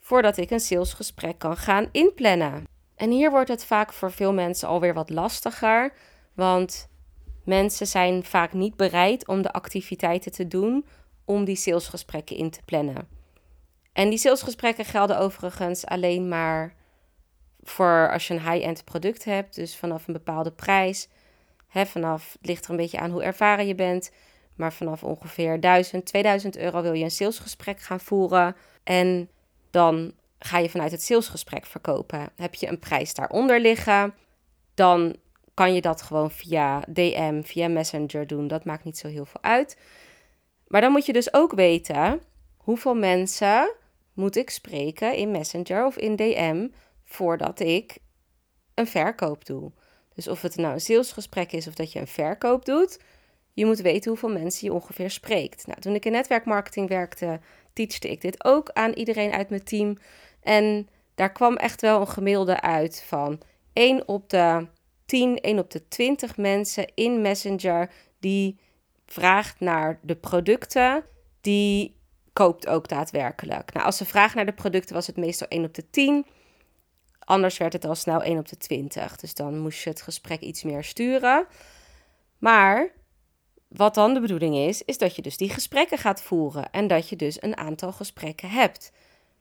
[0.00, 2.66] voordat ik een salesgesprek kan gaan inplannen.
[2.96, 5.92] En hier wordt het vaak voor veel mensen alweer wat lastiger,
[6.34, 6.88] want
[7.44, 10.86] mensen zijn vaak niet bereid om de activiteiten te doen
[11.24, 13.23] om die salesgesprekken in te plannen.
[13.94, 16.74] En die salesgesprekken gelden overigens alleen maar
[17.62, 21.08] voor als je een high-end product hebt, dus vanaf een bepaalde prijs.
[21.68, 24.10] Hè, vanaf, het ligt er een beetje aan hoe ervaren je bent,
[24.54, 28.56] maar vanaf ongeveer 1000, 2000 euro wil je een salesgesprek gaan voeren.
[28.84, 29.30] En
[29.70, 32.28] dan ga je vanuit het salesgesprek verkopen.
[32.36, 34.14] Heb je een prijs daaronder liggen,
[34.74, 35.16] dan
[35.54, 38.48] kan je dat gewoon via DM, via Messenger doen.
[38.48, 39.78] Dat maakt niet zo heel veel uit.
[40.66, 42.20] Maar dan moet je dus ook weten
[42.56, 43.74] hoeveel mensen
[44.14, 46.68] moet ik spreken in Messenger of in DM
[47.04, 47.98] voordat ik
[48.74, 49.72] een verkoop doe.
[50.14, 52.98] Dus of het nou een salesgesprek is of dat je een verkoop doet,
[53.52, 55.66] je moet weten hoeveel mensen je ongeveer spreekt.
[55.66, 57.40] Nou, toen ik in netwerkmarketing werkte,
[57.72, 59.98] teachte ik dit ook aan iedereen uit mijn team.
[60.40, 63.40] En daar kwam echt wel een gemiddelde uit van
[63.72, 64.66] 1 op de
[65.06, 68.58] 10, 1 op de 20 mensen in Messenger die
[69.06, 71.04] vraagt naar de producten
[71.40, 71.96] die
[72.34, 73.72] koopt ook daadwerkelijk.
[73.72, 76.26] Nou, als ze vragen naar de producten was het meestal 1 op de 10.
[77.18, 79.16] Anders werd het al snel 1 op de 20.
[79.16, 81.46] Dus dan moest je het gesprek iets meer sturen.
[82.38, 82.92] Maar
[83.68, 86.70] wat dan de bedoeling is, is dat je dus die gesprekken gaat voeren.
[86.70, 88.92] En dat je dus een aantal gesprekken hebt.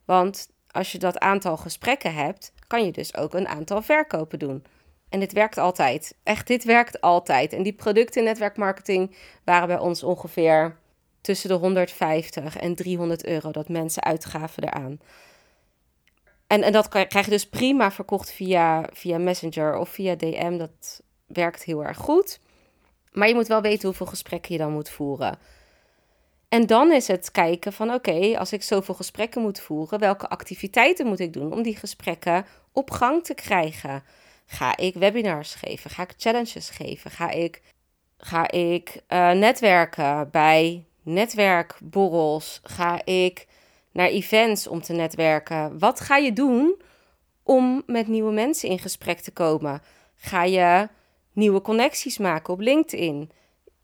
[0.06, 4.66] Want als je dat aantal gesprekken hebt, kan je dus ook een aantal verkopen doen.
[5.10, 6.16] En dit werkt altijd.
[6.24, 7.54] Echt, dit werkt altijd.
[7.54, 10.78] En die producten in netwerkmarketing waren bij ons ongeveer
[11.24, 15.00] tussen de 150 en 300 euro dat mensen uitgaven eraan.
[16.48, 20.58] En, en dat krijg je dus prima verkocht via, via Messenger of via DM.
[20.58, 22.40] Dat werkt heel erg goed.
[23.12, 25.40] Maar je moet wel weten hoeveel gesprekken je dan moet voeren.
[26.50, 31.08] En dan is het kijken van oké, als ik zoveel gesprekken moet voeren, welke activiteiten
[31.08, 34.04] moet ik doen om die gesprekken op gang te krijgen?
[34.46, 35.90] Ga ik webinars geven?
[35.90, 37.12] Ga ik challenges geven?
[37.12, 37.62] Ga ik,
[38.18, 42.60] ga ik uh, netwerken bij netwerkborrels?
[42.64, 43.48] Ga ik
[43.92, 45.80] naar events om te netwerken?
[45.80, 46.82] Wat ga je doen
[47.44, 49.82] om met nieuwe mensen in gesprek te komen?
[50.16, 50.88] Ga je
[51.34, 53.32] nieuwe connecties maken op LinkedIn?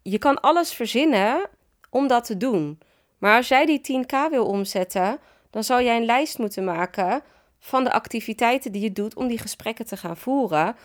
[0.02, 1.50] Je kan alles verzinnen
[1.90, 2.80] om dat te doen.
[3.18, 7.22] Maar als jij die 10k wil omzetten, dan zal jij een lijst moeten maken
[7.60, 10.76] van de activiteiten die je doet om die gesprekken te gaan voeren.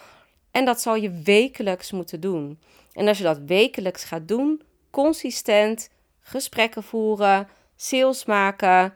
[0.50, 2.60] En dat zal je wekelijks moeten doen.
[2.92, 5.90] En als je dat wekelijks gaat doen, consistent
[6.26, 8.94] gesprekken voeren, sales maken,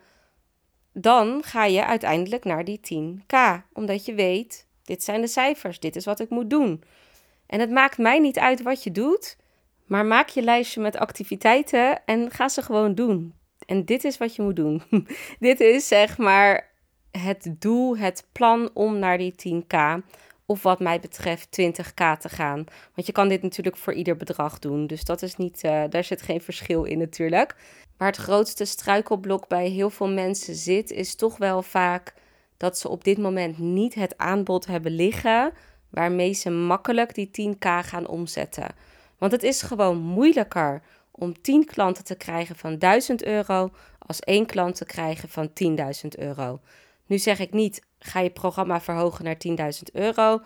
[0.93, 3.62] dan ga je uiteindelijk naar die 10k.
[3.73, 6.83] Omdat je weet, dit zijn de cijfers, dit is wat ik moet doen.
[7.47, 9.37] En het maakt mij niet uit wat je doet,
[9.87, 13.35] maar maak je lijstje met activiteiten en ga ze gewoon doen.
[13.67, 14.83] En dit is wat je moet doen.
[15.38, 16.71] dit is zeg maar
[17.11, 19.77] het doel, het plan om naar die 10k
[20.50, 22.64] of wat mij betreft 20k te gaan.
[22.94, 24.87] Want je kan dit natuurlijk voor ieder bedrag doen.
[24.87, 27.56] Dus dat is niet, uh, daar zit geen verschil in natuurlijk.
[27.96, 32.14] Waar het grootste struikelblok bij heel veel mensen zit, is toch wel vaak
[32.56, 35.52] dat ze op dit moment niet het aanbod hebben liggen
[35.90, 38.74] waarmee ze makkelijk die 10k gaan omzetten.
[39.18, 44.46] Want het is gewoon moeilijker om 10 klanten te krijgen van 1000 euro als één
[44.46, 45.50] klant te krijgen van
[46.02, 46.61] 10.000 euro.
[47.09, 50.40] Nu zeg ik niet, ga je programma verhogen naar 10.000 euro.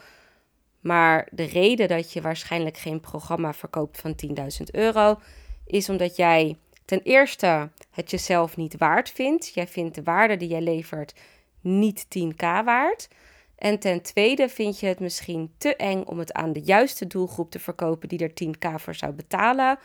[0.81, 4.35] Maar de reden dat je waarschijnlijk geen programma verkoopt van 10.000
[4.70, 5.18] euro
[5.66, 9.55] is omdat jij ten eerste het jezelf niet waard vindt.
[9.55, 11.14] Jij vindt de waarde die jij levert
[11.61, 13.09] niet 10k waard.
[13.57, 17.51] En ten tweede vind je het misschien te eng om het aan de juiste doelgroep
[17.51, 19.79] te verkopen die er 10k voor zou betalen.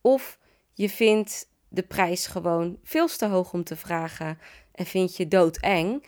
[0.00, 0.38] Of
[0.74, 4.38] je vindt de prijs gewoon veel te hoog om te vragen
[4.72, 6.04] en vind je doodeng.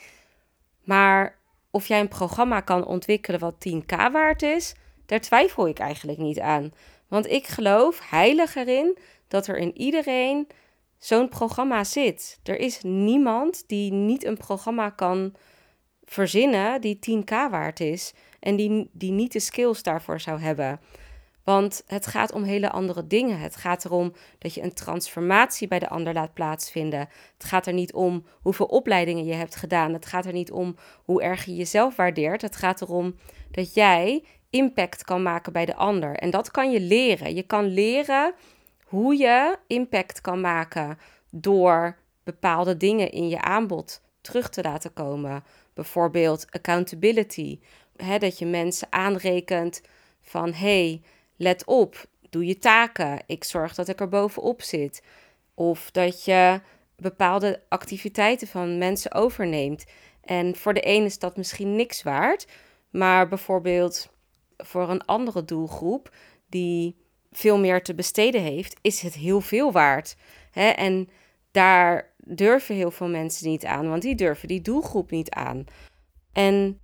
[0.85, 1.39] Maar
[1.71, 4.75] of jij een programma kan ontwikkelen wat 10k waard is,
[5.07, 6.73] daar twijfel ik eigenlijk niet aan.
[7.09, 10.47] Want ik geloof heilig erin dat er in iedereen
[10.99, 12.41] zo'n programma zit.
[12.43, 15.35] Er is niemand die niet een programma kan
[16.05, 20.81] verzinnen die 10k waard is en die, die niet de skills daarvoor zou hebben.
[21.45, 23.41] Want het gaat om hele andere dingen.
[23.41, 27.09] Het gaat erom dat je een transformatie bij de ander laat plaatsvinden.
[27.35, 29.93] Het gaat er niet om hoeveel opleidingen je hebt gedaan.
[29.93, 32.43] Het gaat er niet om hoe erg je jezelf waardeert.
[32.43, 33.15] Het gaat erom
[33.51, 36.15] dat jij impact kan maken bij de ander.
[36.17, 37.35] En dat kan je leren.
[37.35, 38.35] Je kan leren
[38.85, 40.99] hoe je impact kan maken
[41.31, 45.45] door bepaalde dingen in je aanbod terug te laten komen.
[45.75, 47.61] Bijvoorbeeld accountability.
[48.19, 49.83] dat je mensen aanrekent
[50.21, 51.03] van hey,
[51.41, 53.23] let op, doe je taken.
[53.27, 55.03] Ik zorg dat ik er bovenop zit.
[55.55, 56.61] Of dat je
[56.97, 59.85] bepaalde activiteiten van mensen overneemt.
[60.21, 62.47] En voor de ene is dat misschien niks waard,
[62.91, 64.13] maar bijvoorbeeld
[64.57, 66.15] voor een andere doelgroep
[66.49, 66.97] die
[67.31, 70.17] veel meer te besteden heeft, is het heel veel waard.
[70.51, 70.69] Hè?
[70.69, 71.09] En
[71.51, 75.65] daar durven heel veel mensen niet aan, want die durven die doelgroep niet aan.
[76.33, 76.81] En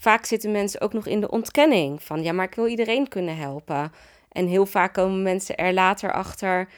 [0.00, 3.36] vaak zitten mensen ook nog in de ontkenning van ja, maar ik wil iedereen kunnen
[3.36, 3.92] helpen.
[4.28, 6.68] En heel vaak komen mensen er later achter,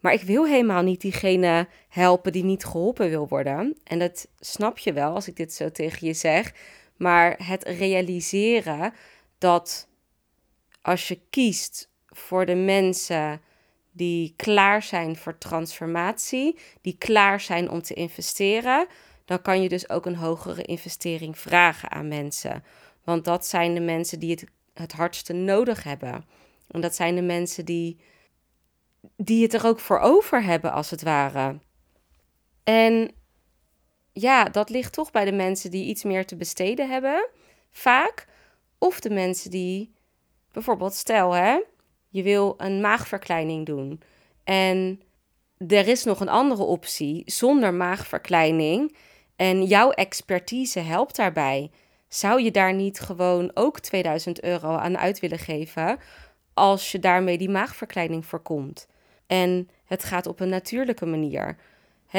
[0.00, 3.76] maar ik wil helemaal niet diegene helpen die niet geholpen wil worden.
[3.84, 6.52] En dat snap je wel als ik dit zo tegen je zeg.
[6.96, 8.92] Maar het realiseren
[9.38, 9.88] dat
[10.82, 13.40] als je kiest voor de mensen
[13.92, 18.86] die klaar zijn voor transformatie, die klaar zijn om te investeren,
[19.30, 22.64] dan kan je dus ook een hogere investering vragen aan mensen.
[23.04, 26.24] Want dat zijn de mensen die het het hardste nodig hebben.
[26.68, 28.00] En dat zijn de mensen die,
[29.16, 31.58] die het er ook voor over hebben, als het ware.
[32.64, 33.10] En
[34.12, 37.28] ja, dat ligt toch bij de mensen die iets meer te besteden hebben,
[37.70, 38.26] vaak.
[38.78, 39.92] Of de mensen die,
[40.52, 41.60] bijvoorbeeld, stel hè,
[42.08, 44.02] je wil een maagverkleining doen.
[44.44, 45.02] En
[45.68, 48.96] er is nog een andere optie zonder maagverkleining
[49.40, 51.70] en jouw expertise helpt daarbij.
[52.08, 55.98] Zou je daar niet gewoon ook 2000 euro aan uit willen geven
[56.54, 58.86] als je daarmee die maagverkleining voorkomt?
[59.26, 61.56] En het gaat op een natuurlijke manier.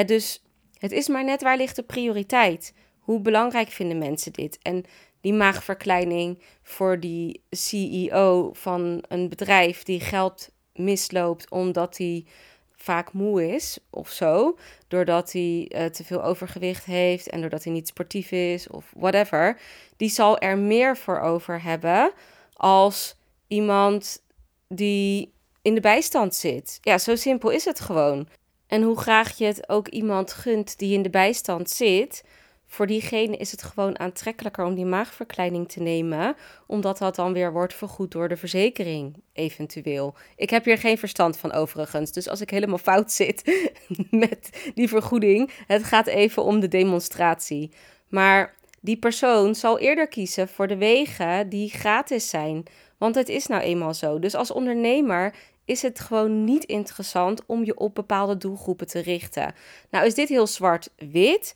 [0.06, 0.44] Dus
[0.78, 2.74] het is maar net waar ligt de prioriteit.
[3.00, 4.58] Hoe belangrijk vinden mensen dit?
[4.62, 4.84] En
[5.20, 12.26] die maagverkleining voor die CEO van een bedrijf die geld misloopt omdat hij
[12.82, 14.58] vaak moe is of zo.
[14.88, 19.60] Doordat hij uh, te veel overgewicht heeft en doordat hij niet sportief is of whatever.
[19.98, 22.12] Die zal er meer voor over hebben
[22.54, 23.16] als
[23.48, 24.24] iemand
[24.68, 26.78] die in de bijstand zit.
[26.82, 28.28] Ja, zo simpel is het gewoon.
[28.68, 32.24] En hoe graag je het ook iemand gunt die in de bijstand zit,
[32.72, 36.36] voor diegene is het gewoon aantrekkelijker om die maagverkleining te nemen,
[36.68, 40.16] omdat dat dan weer wordt vergoed door de verzekering, eventueel.
[40.36, 43.66] Ik heb hier geen verstand van overigens, dus als ik helemaal fout zit
[44.10, 47.72] met die vergoeding, het gaat even om de demonstratie.
[48.08, 52.64] Maar die persoon zal eerder kiezen voor de wegen die gratis zijn,
[52.98, 54.20] want het is nou eenmaal zo.
[54.20, 55.34] Dus als ondernemer
[55.66, 59.54] is het gewoon niet interessant om je op bepaalde doelgroepen te richten.
[59.90, 61.56] Nou is dit heel zwart-wit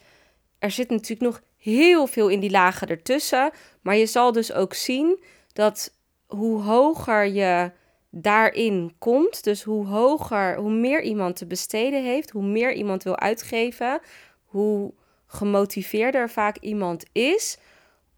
[0.59, 3.51] er zit natuurlijk nog heel veel in die lagen ertussen.
[3.81, 5.93] Maar je zal dus ook zien dat
[6.25, 7.71] hoe hoger je
[8.09, 13.17] daarin komt, dus hoe hoger, hoe meer iemand te besteden heeft, hoe meer iemand wil
[13.17, 13.99] uitgeven,
[14.45, 14.93] hoe
[15.27, 17.57] gemotiveerder vaak iemand is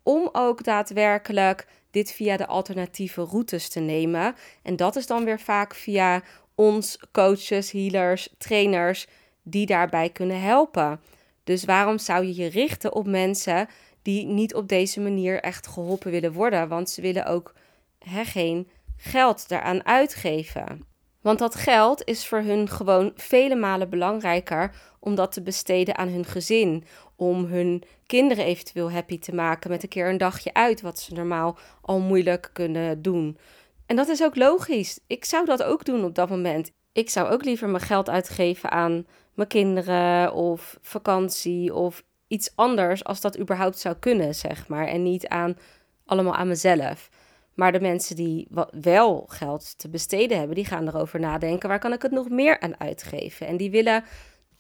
[0.04, 4.36] om ook daadwerkelijk dit via de alternatieve routes te nemen.
[4.63, 6.21] En dat is dan weer vaak via
[6.56, 9.08] ons coaches, healers, trainers
[9.43, 11.00] die daarbij kunnen helpen.
[11.48, 13.68] Dus waarom zou je je richten op mensen
[14.02, 16.68] die niet op deze manier echt geholpen willen worden?
[16.68, 17.54] Want ze willen ook
[18.00, 20.86] hè, geen geld daaraan uitgeven.
[21.22, 26.08] Want dat geld is voor hun gewoon vele malen belangrijker om dat te besteden aan
[26.08, 26.84] hun gezin.
[27.16, 31.14] Om hun kinderen eventueel happy te maken met een keer een dagje uit, wat ze
[31.14, 33.38] normaal al moeilijk kunnen doen.
[33.86, 35.00] En dat is ook logisch.
[35.08, 36.72] Ik zou dat ook doen op dat moment.
[36.92, 39.06] Ik zou ook liever mijn geld uitgeven aan
[39.38, 44.88] mijn kinderen of vakantie of iets anders als dat überhaupt zou kunnen, zeg maar.
[44.88, 45.58] En niet aan
[46.06, 47.10] allemaal aan mezelf.
[47.54, 51.93] Maar de mensen die wel geld te besteden hebben, die gaan erover nadenken: waar kan
[51.93, 53.47] ik het nog meer aan uitgeven?
[53.47, 54.04] En die willen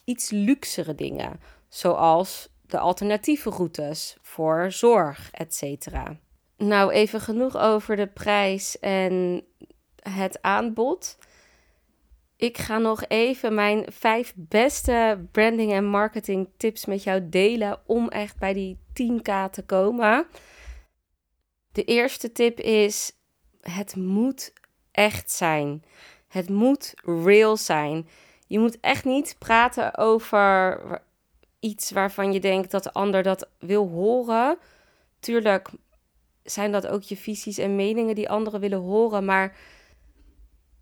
[0.03, 6.17] iets luxere dingen, zoals de alternatieve routes voor zorg, et cetera.
[6.57, 9.43] Nou, even genoeg over de prijs en
[10.09, 11.17] het aanbod.
[12.37, 18.07] Ik ga nog even mijn vijf beste branding en marketing tips met jou delen om
[18.09, 20.27] echt bij die 10k te komen.
[21.71, 23.11] De eerste tip is:
[23.61, 24.53] het moet
[24.91, 25.83] echt zijn.
[26.27, 28.07] Het moet real zijn.
[28.47, 30.81] Je moet echt niet praten over
[31.59, 34.57] iets waarvan je denkt dat de ander dat wil horen.
[35.19, 35.69] Tuurlijk
[36.43, 39.55] zijn dat ook je visies en meningen die anderen willen horen, maar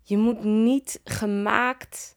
[0.08, 2.16] je moet niet gemaakt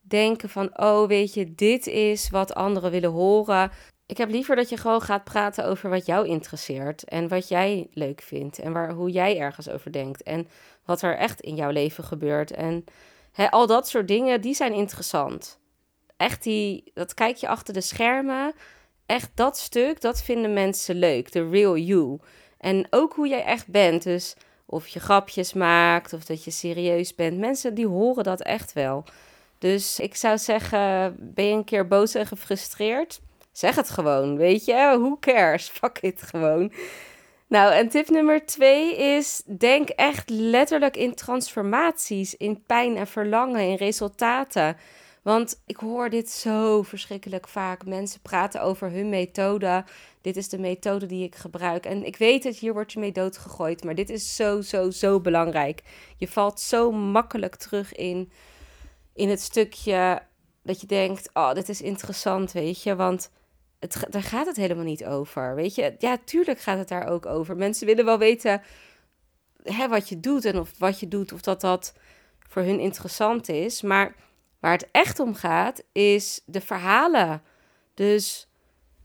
[0.00, 3.70] denken van, oh weet je, dit is wat anderen willen horen.
[4.06, 7.88] Ik heb liever dat je gewoon gaat praten over wat jou interesseert en wat jij
[7.92, 10.48] leuk vindt en waar, hoe jij ergens over denkt en
[10.84, 12.50] wat er echt in jouw leven gebeurt.
[12.50, 12.84] En
[13.50, 15.58] al dat soort dingen, die zijn interessant.
[16.16, 18.52] Echt die, dat kijk je achter de schermen.
[19.06, 21.32] Echt dat stuk, dat vinden mensen leuk.
[21.32, 22.18] De real you.
[22.58, 24.02] En ook hoe jij echt bent.
[24.02, 24.36] Dus
[24.72, 27.38] of je grapjes maakt of dat je serieus bent.
[27.38, 29.04] Mensen die horen dat echt wel.
[29.58, 33.20] Dus ik zou zeggen, ben je een keer boos en gefrustreerd?
[33.52, 34.72] Zeg het gewoon, weet je?
[34.72, 35.68] Who cares?
[35.80, 36.72] Fuck it gewoon.
[37.46, 43.60] Nou, en tip nummer twee is: denk echt letterlijk in transformaties, in pijn en verlangen,
[43.60, 44.76] in resultaten.
[45.22, 47.86] Want ik hoor dit zo verschrikkelijk vaak.
[47.86, 49.84] Mensen praten over hun methode.
[50.20, 51.86] Dit is de methode die ik gebruik.
[51.86, 53.84] En ik weet het, hier word je mee doodgegooid.
[53.84, 55.82] Maar dit is zo, zo, zo belangrijk.
[56.16, 58.30] Je valt zo makkelijk terug in,
[59.14, 60.22] in het stukje
[60.62, 62.96] dat je denkt: oh, dit is interessant, weet je.
[62.96, 63.30] Want
[63.78, 65.54] het, daar gaat het helemaal niet over.
[65.54, 67.56] Weet je, ja, tuurlijk gaat het daar ook over.
[67.56, 68.62] Mensen willen wel weten
[69.62, 71.94] hè, wat je doet en of wat je doet, of dat dat
[72.48, 73.82] voor hun interessant is.
[73.82, 74.14] Maar
[74.62, 77.42] Waar het echt om gaat, is de verhalen.
[77.94, 78.48] Dus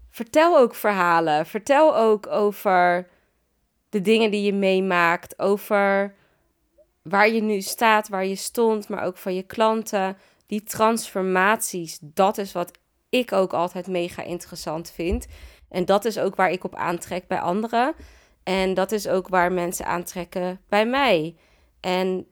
[0.10, 1.46] vertel ook verhalen.
[1.46, 3.08] Vertel ook over
[3.90, 5.40] de dingen die je meemaakt.
[5.40, 6.16] Over
[7.02, 10.18] waar je nu staat, waar je stond, maar ook van je klanten.
[10.46, 12.72] Die transformaties, dat is wat
[13.10, 15.28] ik ook altijd mega interessant vind.
[15.70, 17.94] En dat is ook waar ik op aantrek bij anderen.
[18.44, 21.36] En dat is ook waar mensen aantrekken bij mij.
[21.80, 22.28] En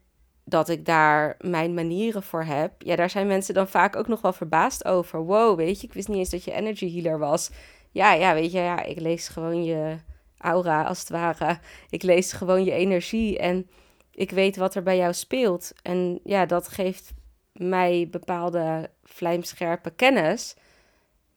[0.46, 2.72] dat ik daar mijn manieren voor heb.
[2.78, 5.20] Ja, daar zijn mensen dan vaak ook nog wel verbaasd over.
[5.20, 7.50] Wow, weet je, ik wist niet eens dat je energy healer was.
[7.92, 9.96] Ja, ja, weet je, ja, ik lees gewoon je
[10.38, 11.60] aura als het ware.
[11.90, 13.70] Ik lees gewoon je energie en
[14.12, 15.74] ik weet wat er bij jou speelt.
[15.82, 17.14] En ja, dat geeft
[17.52, 20.56] mij bepaalde vlijmscherpe kennis.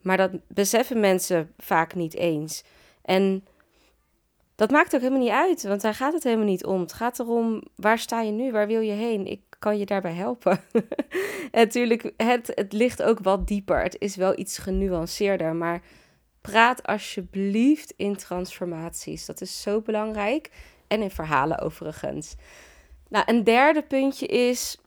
[0.03, 2.65] Maar dat beseffen mensen vaak niet eens.
[3.03, 3.47] En
[4.59, 6.81] dat maakt ook helemaal niet uit, want daar gaat het helemaal niet om.
[6.81, 8.53] Het gaat erom, waar sta je nu?
[8.53, 9.27] Waar wil je heen?
[9.27, 10.61] Ik kan je daarbij helpen.
[10.73, 10.87] en
[11.67, 13.83] natuurlijk, het, het ligt ook wat dieper.
[13.83, 15.83] Het is wel iets genuanceerder, maar
[16.41, 19.27] praat alsjeblieft in transformaties.
[19.27, 20.51] Dat is zo belangrijk.
[20.89, 22.35] En in verhalen overigens.
[23.09, 24.79] Nou, een derde puntje is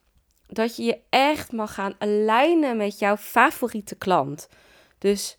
[0.48, 4.50] dat je je echt mag gaan alignen met jouw favoriete klant.
[4.98, 5.38] Dus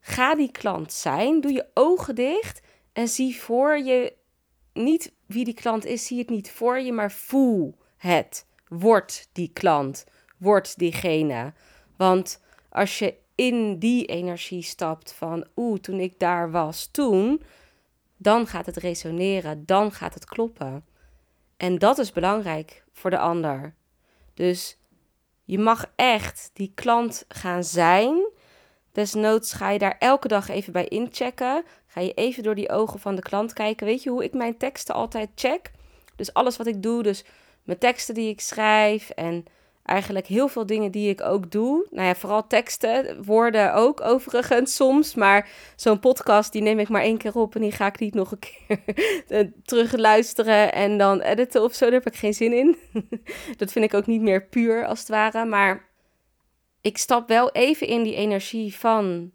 [0.00, 1.40] ga die klant zijn.
[1.40, 2.60] Doe je ogen dicht
[2.92, 4.14] en zie voor je
[4.72, 8.46] niet wie die klant is, zie het niet voor je, maar voel het.
[8.68, 10.04] Word die klant.
[10.38, 11.52] Word diegene.
[11.96, 17.42] Want als je in die energie stapt van oeh, toen ik daar was toen,
[18.16, 20.84] dan gaat het resoneren, dan gaat het kloppen.
[21.56, 23.74] En dat is belangrijk voor de ander.
[24.34, 24.78] Dus
[25.44, 28.30] je mag echt die klant gaan zijn.
[28.92, 31.64] Desnoods ga je daar elke dag even bij inchecken.
[31.92, 33.86] Ga je even door die ogen van de klant kijken.
[33.86, 35.70] Weet je hoe ik mijn teksten altijd check?
[36.16, 37.24] Dus alles wat ik doe, dus
[37.62, 39.44] mijn teksten die ik schrijf en
[39.84, 41.86] eigenlijk heel veel dingen die ik ook doe.
[41.90, 45.14] Nou ja, vooral teksten, woorden ook overigens soms.
[45.14, 48.14] Maar zo'n podcast, die neem ik maar één keer op en die ga ik niet
[48.14, 48.78] nog een keer
[49.28, 51.84] eh, terug luisteren en dan editen of zo.
[51.84, 52.76] Daar heb ik geen zin in.
[53.56, 55.44] dat vind ik ook niet meer puur als het ware.
[55.44, 55.88] Maar
[56.80, 59.30] ik stap wel even in die energie van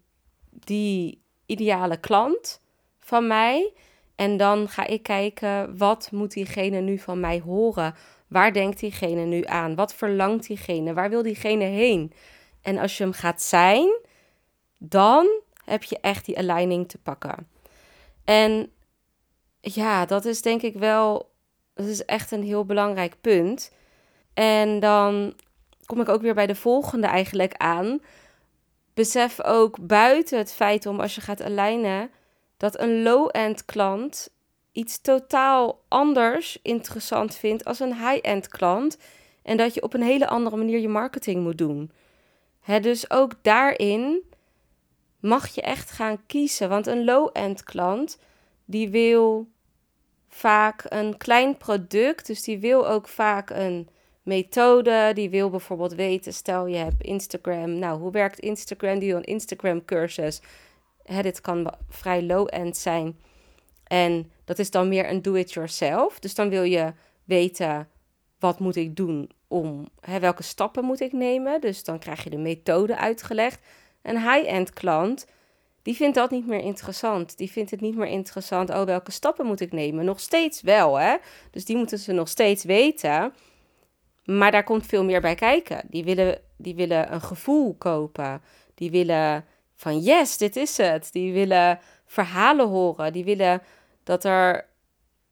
[0.50, 2.60] die ideale klant
[3.00, 3.72] van mij.
[4.16, 7.94] En dan ga ik kijken, wat moet diegene nu van mij horen?
[8.28, 9.74] Waar denkt diegene nu aan?
[9.74, 10.94] Wat verlangt diegene?
[10.94, 12.12] Waar wil diegene heen?
[12.62, 14.00] En als je hem gaat zijn,
[14.78, 15.28] dan
[15.64, 17.48] heb je echt die aligning te pakken.
[18.24, 18.72] En
[19.60, 21.30] ja, dat is denk ik wel,
[21.74, 23.72] dat is echt een heel belangrijk punt.
[24.34, 25.34] En dan
[25.86, 28.00] kom ik ook weer bij de volgende eigenlijk aan.
[28.98, 32.10] Besef ook buiten het feit om als je gaat alignen,
[32.56, 34.30] dat een low-end klant
[34.72, 38.98] iets totaal anders interessant vindt als een high-end klant.
[39.42, 41.90] En dat je op een hele andere manier je marketing moet doen.
[42.80, 44.22] Dus ook daarin
[45.20, 46.68] mag je echt gaan kiezen.
[46.68, 48.18] Want een low-end klant,
[48.64, 49.48] die wil
[50.28, 52.26] vaak een klein product.
[52.26, 53.88] Dus die wil ook vaak een
[54.28, 55.10] methode.
[55.14, 57.78] Die wil bijvoorbeeld weten, stel je hebt Instagram.
[57.78, 58.98] Nou, hoe werkt Instagram?
[58.98, 60.40] Die wil een Instagram cursus.
[61.02, 63.18] Hè, dit kan vrij low-end zijn.
[63.84, 66.18] En dat is dan meer een do-it-yourself.
[66.18, 66.92] Dus dan wil je
[67.24, 67.88] weten,
[68.38, 71.60] wat moet ik doen om, hè, welke stappen moet ik nemen?
[71.60, 73.66] Dus dan krijg je de methode uitgelegd.
[74.02, 75.26] Een high-end klant,
[75.82, 77.36] die vindt dat niet meer interessant.
[77.36, 80.04] Die vindt het niet meer interessant, oh, welke stappen moet ik nemen?
[80.04, 81.16] Nog steeds wel, hè?
[81.50, 83.32] Dus die moeten ze nog steeds weten.
[84.36, 85.82] Maar daar komt veel meer bij kijken.
[85.90, 88.42] Die willen, die willen een gevoel kopen.
[88.74, 89.44] Die willen
[89.76, 91.12] van yes, dit is het.
[91.12, 93.12] Die willen verhalen horen.
[93.12, 93.62] Die willen
[94.04, 94.66] dat er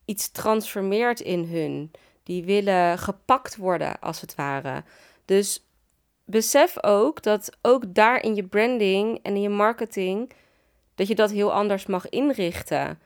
[0.04, 1.90] iets transformeert in hun.
[2.22, 4.84] Die willen gepakt worden, als het ware.
[5.24, 5.66] Dus
[6.24, 10.32] besef ook dat ook daar in je branding en in je marketing,
[10.94, 12.98] dat je dat heel anders mag inrichten.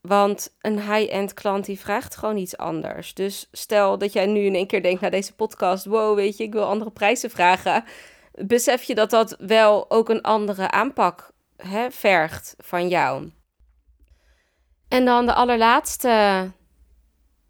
[0.00, 3.14] Want een high-end klant die vraagt gewoon iets anders.
[3.14, 6.44] Dus stel dat jij nu in één keer denkt naar deze podcast: wow, weet je,
[6.44, 7.84] ik wil andere prijzen vragen.
[8.32, 13.30] Besef je dat dat wel ook een andere aanpak hè, vergt van jou.
[14.88, 16.50] En dan de allerlaatste,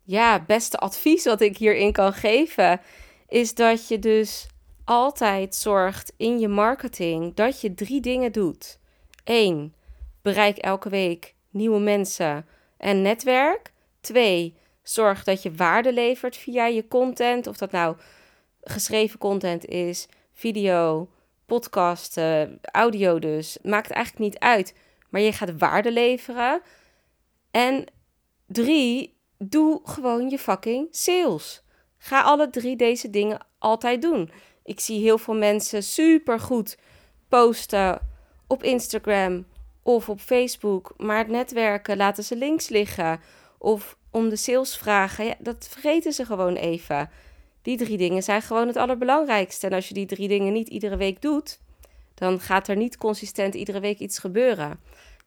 [0.02, 2.80] ja, beste advies wat ik hierin kan geven,
[3.28, 4.46] is dat je dus
[4.84, 8.78] altijd zorgt in je marketing dat je drie dingen doet.
[9.24, 9.74] Eén,
[10.22, 12.46] bereik elke week nieuwe mensen
[12.76, 13.72] en netwerk.
[14.00, 17.96] Twee, zorg dat je waarde levert via je content, of dat nou
[18.60, 21.08] geschreven content is, video,
[21.46, 22.20] podcast,
[22.62, 23.58] audio dus.
[23.62, 24.74] Maakt eigenlijk niet uit.
[25.08, 26.62] Maar je gaat waarde leveren.
[27.50, 27.84] En
[28.46, 31.62] drie, doe gewoon je fucking sales.
[31.98, 34.30] Ga alle drie deze dingen altijd doen.
[34.64, 36.78] Ik zie heel veel mensen super goed
[37.28, 38.08] posten
[38.46, 39.46] op Instagram
[39.82, 43.20] of op Facebook, maar het netwerken laten ze links liggen.
[43.58, 47.10] Of om de sales vragen, dat vergeten ze gewoon even.
[47.62, 49.66] Die drie dingen zijn gewoon het allerbelangrijkste.
[49.66, 51.58] En als je die drie dingen niet iedere week doet,
[52.14, 54.80] dan gaat er niet consistent iedere week iets gebeuren.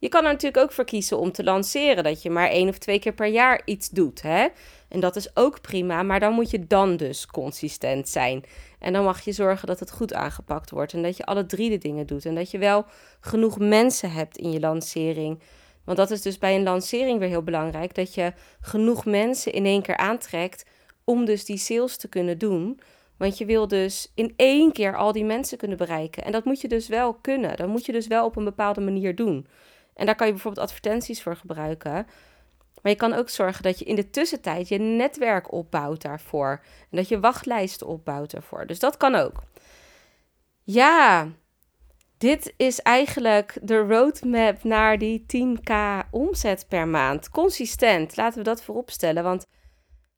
[0.04, 2.78] Je kan er natuurlijk ook voor kiezen om te lanceren, dat je maar één of
[2.78, 4.22] twee keer per jaar iets doet.
[4.22, 4.46] Hè?
[4.88, 8.44] En dat is ook prima, maar dan moet je dan dus consistent zijn.
[8.78, 11.70] En dan mag je zorgen dat het goed aangepakt wordt en dat je alle drie
[11.70, 12.24] de dingen doet.
[12.24, 12.84] En dat je wel
[13.20, 15.40] genoeg mensen hebt in je lancering.
[15.84, 19.66] Want dat is dus bij een lancering weer heel belangrijk, dat je genoeg mensen in
[19.66, 20.64] één keer aantrekt
[21.04, 22.80] om dus die sales te kunnen doen.
[23.16, 26.24] Want je wil dus in één keer al die mensen kunnen bereiken.
[26.24, 27.56] En dat moet je dus wel kunnen.
[27.56, 29.46] Dat moet je dus wel op een bepaalde manier doen.
[29.94, 32.06] En daar kan je bijvoorbeeld advertenties voor gebruiken.
[32.82, 36.60] Maar je kan ook zorgen dat je in de tussentijd je netwerk opbouwt daarvoor.
[36.90, 38.66] En dat je wachtlijsten opbouwt daarvoor.
[38.66, 39.42] Dus dat kan ook.
[40.62, 41.28] Ja,
[42.18, 45.72] dit is eigenlijk de roadmap naar die 10k
[46.10, 47.28] omzet per maand.
[47.28, 49.22] Consistent, laten we dat voorop stellen.
[49.22, 49.46] Want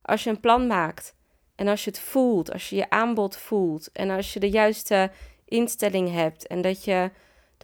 [0.02, 1.14] als je een plan maakt
[1.54, 5.10] en als je het voelt, als je je aanbod voelt en als je de juiste
[5.44, 7.10] instelling hebt en dat je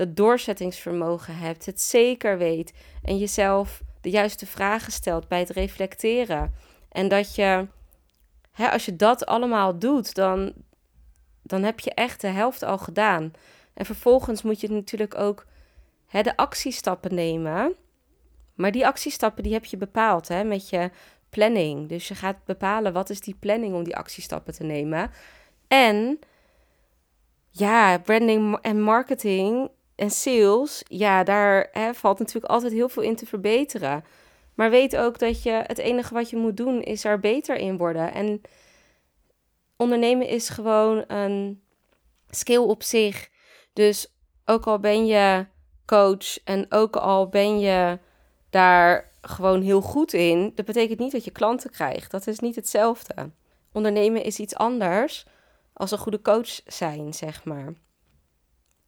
[0.06, 2.72] dat doorzettingsvermogen hebt, het zeker weet
[3.02, 6.54] en jezelf de juiste vragen stelt bij het reflecteren.
[6.88, 7.66] En dat je,
[8.52, 10.52] hè, als je dat allemaal doet, dan,
[11.42, 13.32] dan heb je echt de helft al gedaan.
[13.74, 15.46] En vervolgens moet je natuurlijk ook
[16.06, 17.74] hè, de actiestappen nemen.
[18.54, 20.90] Maar die actiestappen die heb je bepaald hè, met je
[21.30, 21.88] planning.
[21.88, 25.10] Dus je gaat bepalen wat is die planning om die actiestappen te nemen.
[25.68, 26.18] En
[27.50, 29.70] ja, branding en marketing
[30.02, 34.04] en sales, ja, daar hè, valt natuurlijk altijd heel veel in te verbeteren.
[34.54, 37.76] Maar weet ook dat je het enige wat je moet doen is er beter in
[37.76, 38.12] worden.
[38.12, 38.40] En
[39.76, 41.62] ondernemen is gewoon een
[42.30, 43.28] skill op zich.
[43.72, 45.46] Dus ook al ben je
[45.86, 47.98] coach en ook al ben je
[48.50, 52.10] daar gewoon heel goed in, dat betekent niet dat je klanten krijgt.
[52.10, 53.30] Dat is niet hetzelfde.
[53.72, 55.26] Ondernemen is iets anders
[55.72, 57.74] als een goede coach zijn, zeg maar.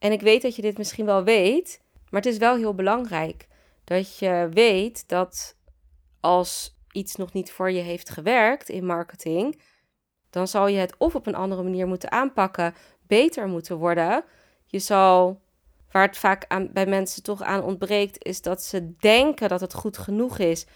[0.05, 1.81] En ik weet dat je dit misschien wel weet,
[2.11, 3.49] maar het is wel heel belangrijk
[3.85, 5.57] dat je weet dat
[6.21, 9.61] als iets nog niet voor je heeft gewerkt in marketing,
[10.31, 12.75] dan zal je het of op een andere manier moeten aanpakken,
[13.07, 14.25] beter moeten worden.
[14.67, 15.41] Je zal,
[15.91, 19.99] waar het vaak bij mensen toch aan ontbreekt, is dat ze denken dat het goed
[19.99, 20.67] genoeg is,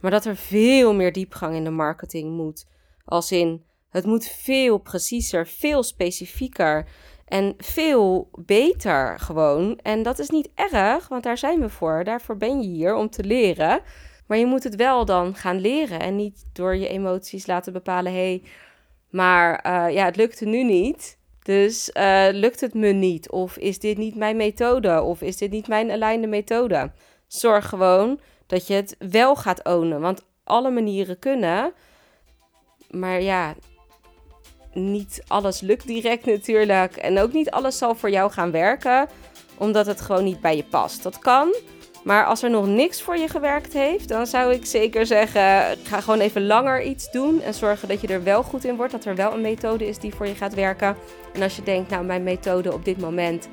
[0.00, 2.66] maar dat er veel meer diepgang in de marketing moet.
[3.04, 6.88] Als in, het moet veel preciezer, veel specifieker
[7.26, 9.78] en veel beter gewoon.
[9.82, 12.04] En dat is niet erg, want daar zijn we voor.
[12.04, 13.80] Daarvoor ben je hier om te leren.
[14.26, 18.12] Maar je moet het wel dan gaan leren en niet door je emoties laten bepalen:
[18.12, 18.42] hé, hey,
[19.10, 21.18] maar uh, ja, het lukte nu niet.
[21.42, 23.30] Dus uh, lukt het me niet?
[23.30, 25.02] Of is dit niet mijn methode?
[25.02, 26.90] Of is dit niet mijn aligned methode?
[27.26, 30.00] Zorg gewoon dat je het wel gaat ownen.
[30.00, 31.72] Want alle manieren kunnen.
[32.90, 33.54] Maar ja,
[34.76, 36.96] niet alles lukt direct natuurlijk.
[36.96, 39.08] En ook niet alles zal voor jou gaan werken,
[39.58, 41.02] omdat het gewoon niet bij je past.
[41.02, 41.54] Dat kan.
[42.04, 46.00] Maar als er nog niks voor je gewerkt heeft, dan zou ik zeker zeggen: ga
[46.00, 47.42] gewoon even langer iets doen.
[47.42, 48.92] En zorgen dat je er wel goed in wordt.
[48.92, 50.96] Dat er wel een methode is die voor je gaat werken.
[51.32, 53.48] En als je denkt, nou, mijn methode op dit moment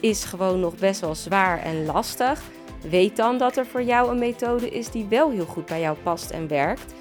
[0.00, 2.42] is gewoon nog best wel zwaar en lastig.
[2.90, 5.96] Weet dan dat er voor jou een methode is die wel heel goed bij jou
[6.02, 6.94] past en werkt.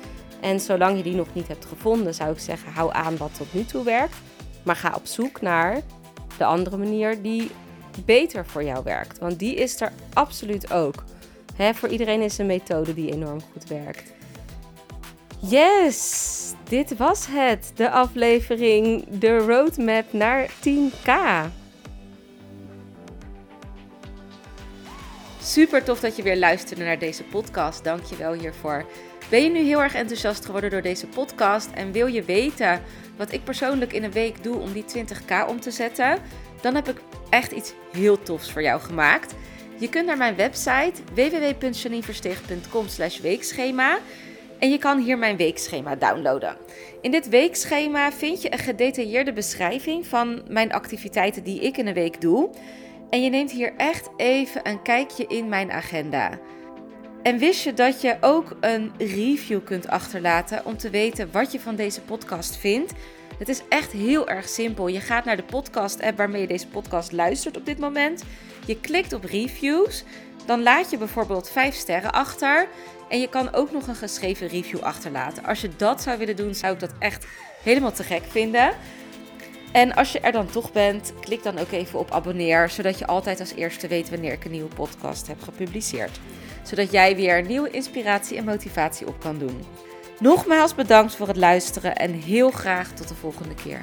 [0.46, 3.54] En zolang je die nog niet hebt gevonden, zou ik zeggen: hou aan wat tot
[3.54, 4.16] nu toe werkt.
[4.64, 5.82] Maar ga op zoek naar
[6.38, 7.52] de andere manier die
[8.06, 9.20] beter voor jou werkt.
[9.20, 11.04] Want die is er absoluut ook.
[11.56, 14.14] Hè, voor iedereen is een methode die enorm goed werkt.
[15.40, 17.72] Yes, dit was het.
[17.76, 21.12] De aflevering, de roadmap naar 10k.
[25.42, 27.84] Super tof dat je weer luisterde naar deze podcast.
[27.84, 28.86] Dank je wel hiervoor.
[29.30, 32.82] Ben je nu heel erg enthousiast geworden door deze podcast en wil je weten
[33.18, 36.18] wat ik persoonlijk in een week doe om die 20k om te zetten?
[36.62, 39.34] Dan heb ik echt iets heel tofs voor jou gemaakt.
[39.78, 42.86] Je kunt naar mijn website www.janineversteeg.com
[43.22, 43.98] weekschema
[44.60, 46.58] en je kan hier mijn weekschema downloaden.
[47.02, 51.94] In dit weekschema vind je een gedetailleerde beschrijving van mijn activiteiten die ik in een
[51.94, 52.50] week doe.
[53.10, 56.40] En je neemt hier echt even een kijkje in mijn agenda.
[57.26, 61.60] En wist je dat je ook een review kunt achterlaten om te weten wat je
[61.60, 62.94] van deze podcast vindt?
[63.38, 64.88] Het is echt heel erg simpel.
[64.88, 68.24] Je gaat naar de podcast-app waarmee je deze podcast luistert op dit moment.
[68.66, 70.04] Je klikt op reviews.
[70.46, 72.68] Dan laat je bijvoorbeeld 5 sterren achter.
[73.10, 75.46] En je kan ook nog een geschreven review achterlaten.
[75.46, 77.26] Als je dat zou willen doen, zou ik dat echt
[77.64, 78.74] helemaal te gek vinden.
[79.72, 83.08] En als je er dan toch bent, klik dan ook even op abonneer, zodat je
[83.08, 86.20] altijd als eerste weet wanneer ik een nieuwe podcast heb gepubliceerd.
[86.66, 89.64] Zodat jij weer nieuwe inspiratie en motivatie op kan doen.
[90.20, 93.82] Nogmaals bedankt voor het luisteren en heel graag tot de volgende keer.